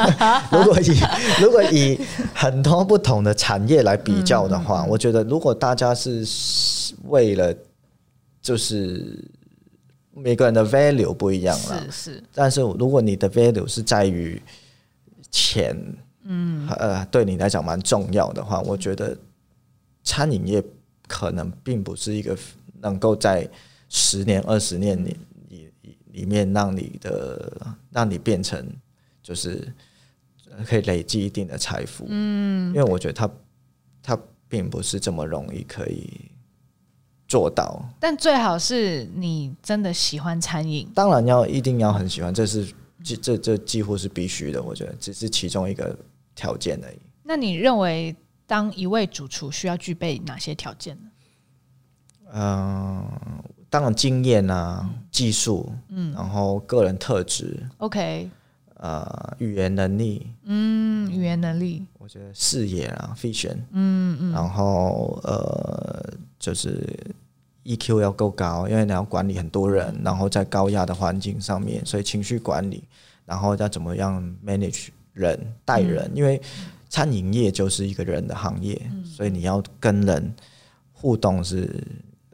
[0.50, 0.98] 如果以
[1.42, 2.00] 如果以
[2.34, 6.24] 很多不同的产业来比较的话，我觉得如果大家是
[7.04, 7.54] 为了
[8.40, 9.22] 就是
[10.14, 12.24] 每个人的 value 不一样了，是是。
[12.34, 14.42] 但是如果你的 value 是在于
[15.30, 15.76] 钱，
[16.24, 19.14] 嗯呃，对你来讲蛮重要的话，我觉得。
[20.02, 20.62] 餐饮业
[21.06, 22.36] 可能并不是一个
[22.80, 23.48] 能够在
[23.88, 25.16] 十年、二十年里
[25.48, 25.72] 里
[26.12, 28.66] 里面让你的让你变成
[29.22, 29.72] 就是
[30.64, 32.06] 可以累积一定的财富。
[32.08, 33.30] 嗯，因为我觉得它
[34.02, 36.30] 它并不是这么容易可以
[37.28, 37.84] 做到。
[38.00, 42.72] 但最好是你真的喜欢餐饮，当然要一定要很喜欢，这是
[43.04, 44.62] 这这这几乎是必须的。
[44.62, 45.96] 我觉得只是其中一个
[46.34, 46.96] 条件而已。
[47.22, 48.16] 那你认为？
[48.50, 51.10] 当一位主厨需要具备哪些条件呢？
[52.32, 58.28] 嗯、呃，当然经验啊，技术，嗯，然后个人特质，OK，
[58.74, 66.84] 呃语言能力，嗯，语言能力，我觉得视野啊，vision，嗯嗯，然后呃就是
[67.62, 72.82] EQ 要够高，因为你要管理很多人，然后在高压的环境上面，所以情绪管理，
[73.24, 76.42] 然后要怎么样 manage 人带人，嗯、因为
[76.90, 80.34] 餐饮业就是一个人的行业，嗯、所以你要跟人
[80.92, 81.82] 互动是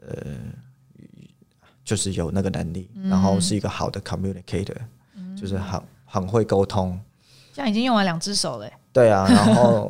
[0.01, 0.17] 呃。
[1.85, 4.75] 就是有那个能力，嗯、然后是一个好的 communicator，、
[5.15, 6.99] 嗯、就是很很会沟通。
[7.53, 8.69] 这样已经用完两只手了。
[8.91, 9.89] 对啊，然后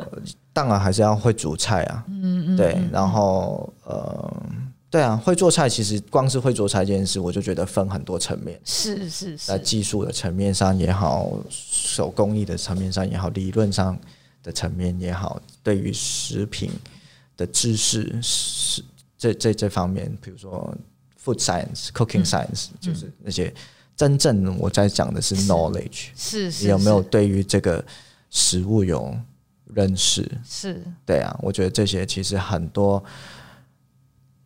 [0.54, 2.06] 当然还是要会煮菜啊。
[2.08, 2.56] 嗯嗯。
[2.56, 4.32] 对，然后呃，
[4.92, 8.62] 对啊，会做菜其实光是会做菜这件事，我就觉得分很多层面。
[8.64, 9.48] 是是是。
[9.48, 13.98] 在技术的层面上也好，手工艺的层面上也好，理论上
[14.48, 16.72] 的层面也好，对于食品
[17.36, 18.82] 的知识是
[19.18, 20.74] 这这这方面，比如说。
[21.28, 23.54] Food science, cooking science，、嗯、就是那些
[23.98, 27.86] 真正我在讲的是 knowledge，是是，你有没有对于这个
[28.30, 29.14] 食物有
[29.66, 30.26] 认识？
[30.46, 33.04] 是，对啊，我觉得这些其实很多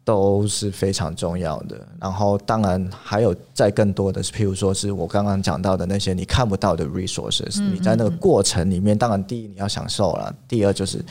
[0.04, 1.88] 都是非常重要的。
[2.00, 11.04] 然后当然还有再更多的是，譬如说是我刚刚讲到的那些你看不到的 resources，、嗯、你在那个过程里面，当然第一你要享受了，第二就是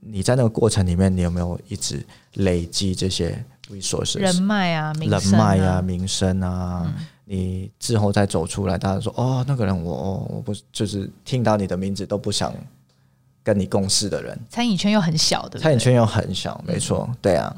[0.00, 2.04] 你在那个过程里面，你有没有一直
[2.34, 12.54] 累积这些？resources 人脉啊，人脉啊，名声啊，嗯、你之后再走出来，大家说哦，那个人我我不就是听到你的名字都不想
[13.42, 14.38] 跟你共事的人。
[14.48, 17.56] 餐饮圈又很小的，餐饮圈又很小，没错，嗯、对啊，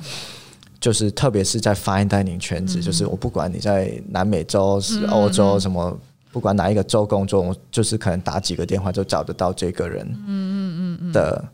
[0.80, 5.98] 就是特别是在 fine dining 圈子，嗯、就是我不管你在南美洲、是欧洲什么，
[6.32, 10.06] 不管哪一个州工作，我就是可能打几个电话就找得到这个人。
[10.06, 11.44] 嗯嗯嗯嗯的。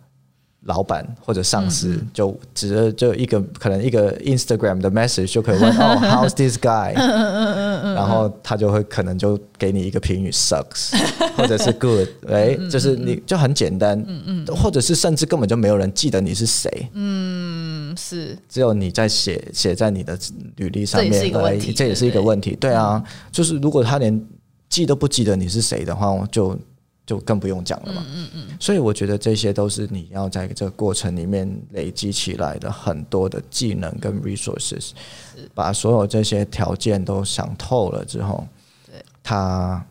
[0.65, 6.95] 老板或者上司就只是就一个可能一个 Instagram 的 message 就可以问哦， How's this guy？
[7.95, 10.93] 然后他就会可能就给你一个评语 sucks，
[11.37, 14.03] 或者是 good，哎，就是你就很简单，
[14.57, 20.19] 或者是甚至根本就没有人记得你是谁，嗯，是，只有你在写写在你的
[20.57, 24.21] 履历上面而已，这也是一个问题，对啊，就是如果他连
[24.69, 26.59] 记都不记得你是谁的话，我就。
[27.07, 34.93] 就更不用讲了嘛，嗯嗯，所以我觉得这些都是你要在这个过程里面累积起来的很多的技能跟 resources，
[35.53, 38.49] 把所有这些条件都想透了之后，
[38.87, 39.85] 对，他，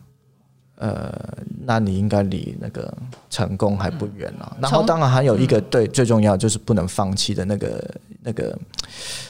[0.74, 1.16] 呃，
[1.64, 2.92] 那你应该离那个
[3.30, 4.56] 成功还不远了。
[4.60, 8.58] 然后当然还有一个对最重要就是不能放弃的那个那个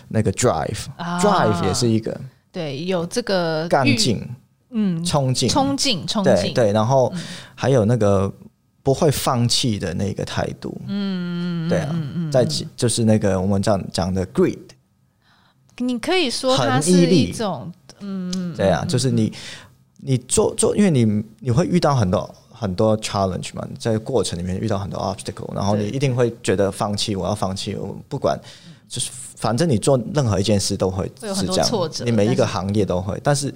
[0.09, 2.19] 那个 drive，drive 也是一个
[2.51, 4.27] 对有这个干劲。
[4.77, 7.13] 嗯，冲劲，冲劲，冲劲，对对，然后
[7.55, 8.31] 还有那个
[8.83, 11.97] 不会放弃的那个态度，嗯，对啊，
[12.33, 12.45] 在
[12.77, 14.59] 就是那个我们这样讲的 greed，
[15.79, 19.33] 你可以说它是一种，嗯，对啊，就是你
[19.99, 28.37] 你做做，因为你你会遇到很多很多 challenge 嘛，在过程里面遇到很多 obstacle，然后你一定会觉得放弃，我要放弃，我不管，
[28.89, 33.55] 就是反正你做任何一件事都会是这样，你每一个行业都会，但是。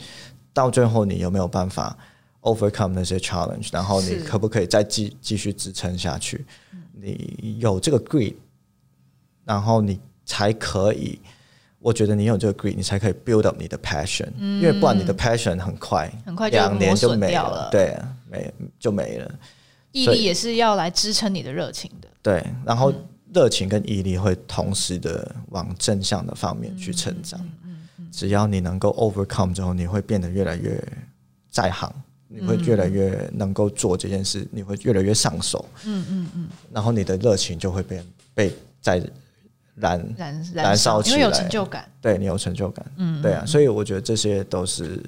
[0.58, 1.96] 到最后，你有没有办法
[2.40, 3.68] overcome 那些 challenge？
[3.72, 6.44] 然后你可不可以再继继续支撑下去？
[6.92, 8.34] 你有这个 grit，
[9.44, 11.20] 然后你才可以。
[11.78, 14.26] 我觉得你有这个 grit，你才可以 build up 你的 passion。
[14.36, 17.68] 因为不然你的 passion 很快，很快两年就没了。
[17.70, 17.96] 对，
[18.28, 19.30] 没就没了。
[19.92, 22.08] 毅力也是要来支撑你的热情的。
[22.20, 22.92] 对，然后
[23.32, 27.40] 热情跟毅力会同时的往正向的方面去成长。
[28.10, 30.82] 只要你能够 overcome 之后，你会变得越来越
[31.50, 31.92] 在行，
[32.28, 35.64] 你会越来越能够做这件事，你会越来越上手。
[35.84, 36.48] 嗯嗯嗯。
[36.72, 38.02] 然后你的热情就会被
[38.34, 39.02] 被在
[39.74, 41.88] 燃燃燃烧起来，因为有成就感。
[42.00, 42.84] 对，你有成就感。
[42.96, 43.44] 嗯，对啊。
[43.46, 45.02] 所以我觉得这些都是。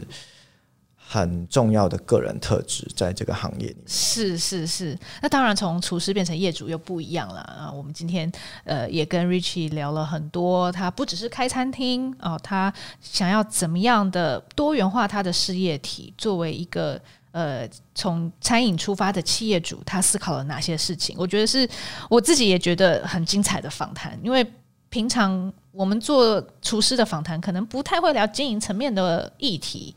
[1.13, 4.97] 很重要的个人特质，在这个行业里面是是是。
[5.21, 7.69] 那当然，从厨师变成业主又不一样了啊！
[7.69, 8.31] 我们今天
[8.63, 17.01] 呃也跟 Richie 聊了很多，他不只是开餐厅哦，他想要怎么样的多元化他的事业体，作为一个
[17.33, 21.17] 呃从餐饮出发的企业主，他思考了哪些事情？
[21.19, 21.69] 我觉得是
[22.09, 24.47] 我自己也觉得很精彩的访谈，因为
[24.89, 29.93] 平常我们做厨师的访谈，可能不太会聊经营层面的议题。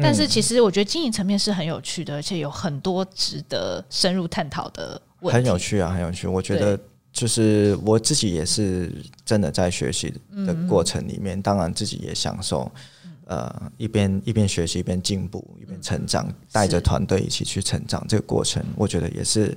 [0.00, 5.36] 但是其实我觉得经营层面是很有趣的，而且有很多值得深入探讨的问题。
[5.36, 6.26] 很有趣啊，很有趣。
[6.26, 6.78] 我觉得
[7.12, 8.92] 就是我自己也是
[9.24, 10.12] 真的在学习
[10.46, 12.70] 的过程里面，当然自己也享受，
[13.24, 19.56] 呃，一边一边学习一边进步一边成长，带着团队一起去成长这个过程，我觉得也是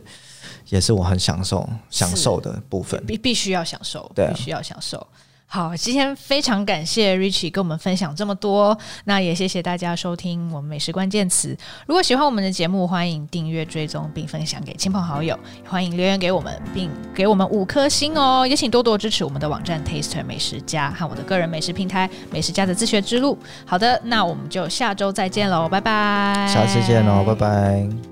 [0.69, 3.05] 也是我很享受享受的部分。
[3.05, 5.05] 必必须要享受，对，必须要享受。
[5.51, 11.57] 好，今天非常感谢 Richie 跟我们分享这么多，那也谢谢大家收听我们美食关键词。
[11.87, 18.45] 如果喜欢我们的节目，欢迎订阅、追踪并分享给亲朋好友，欢迎留言给我们，并给我们五颗星哦。
[18.45, 23.35] 也请多多支持我们的网站 Taster 美食家和我的个人美食平台美食家的自学之路。
[23.65, 26.47] 好的，那我们就下周再见喽，拜拜。
[26.47, 28.08] 下次见喽，拜拜。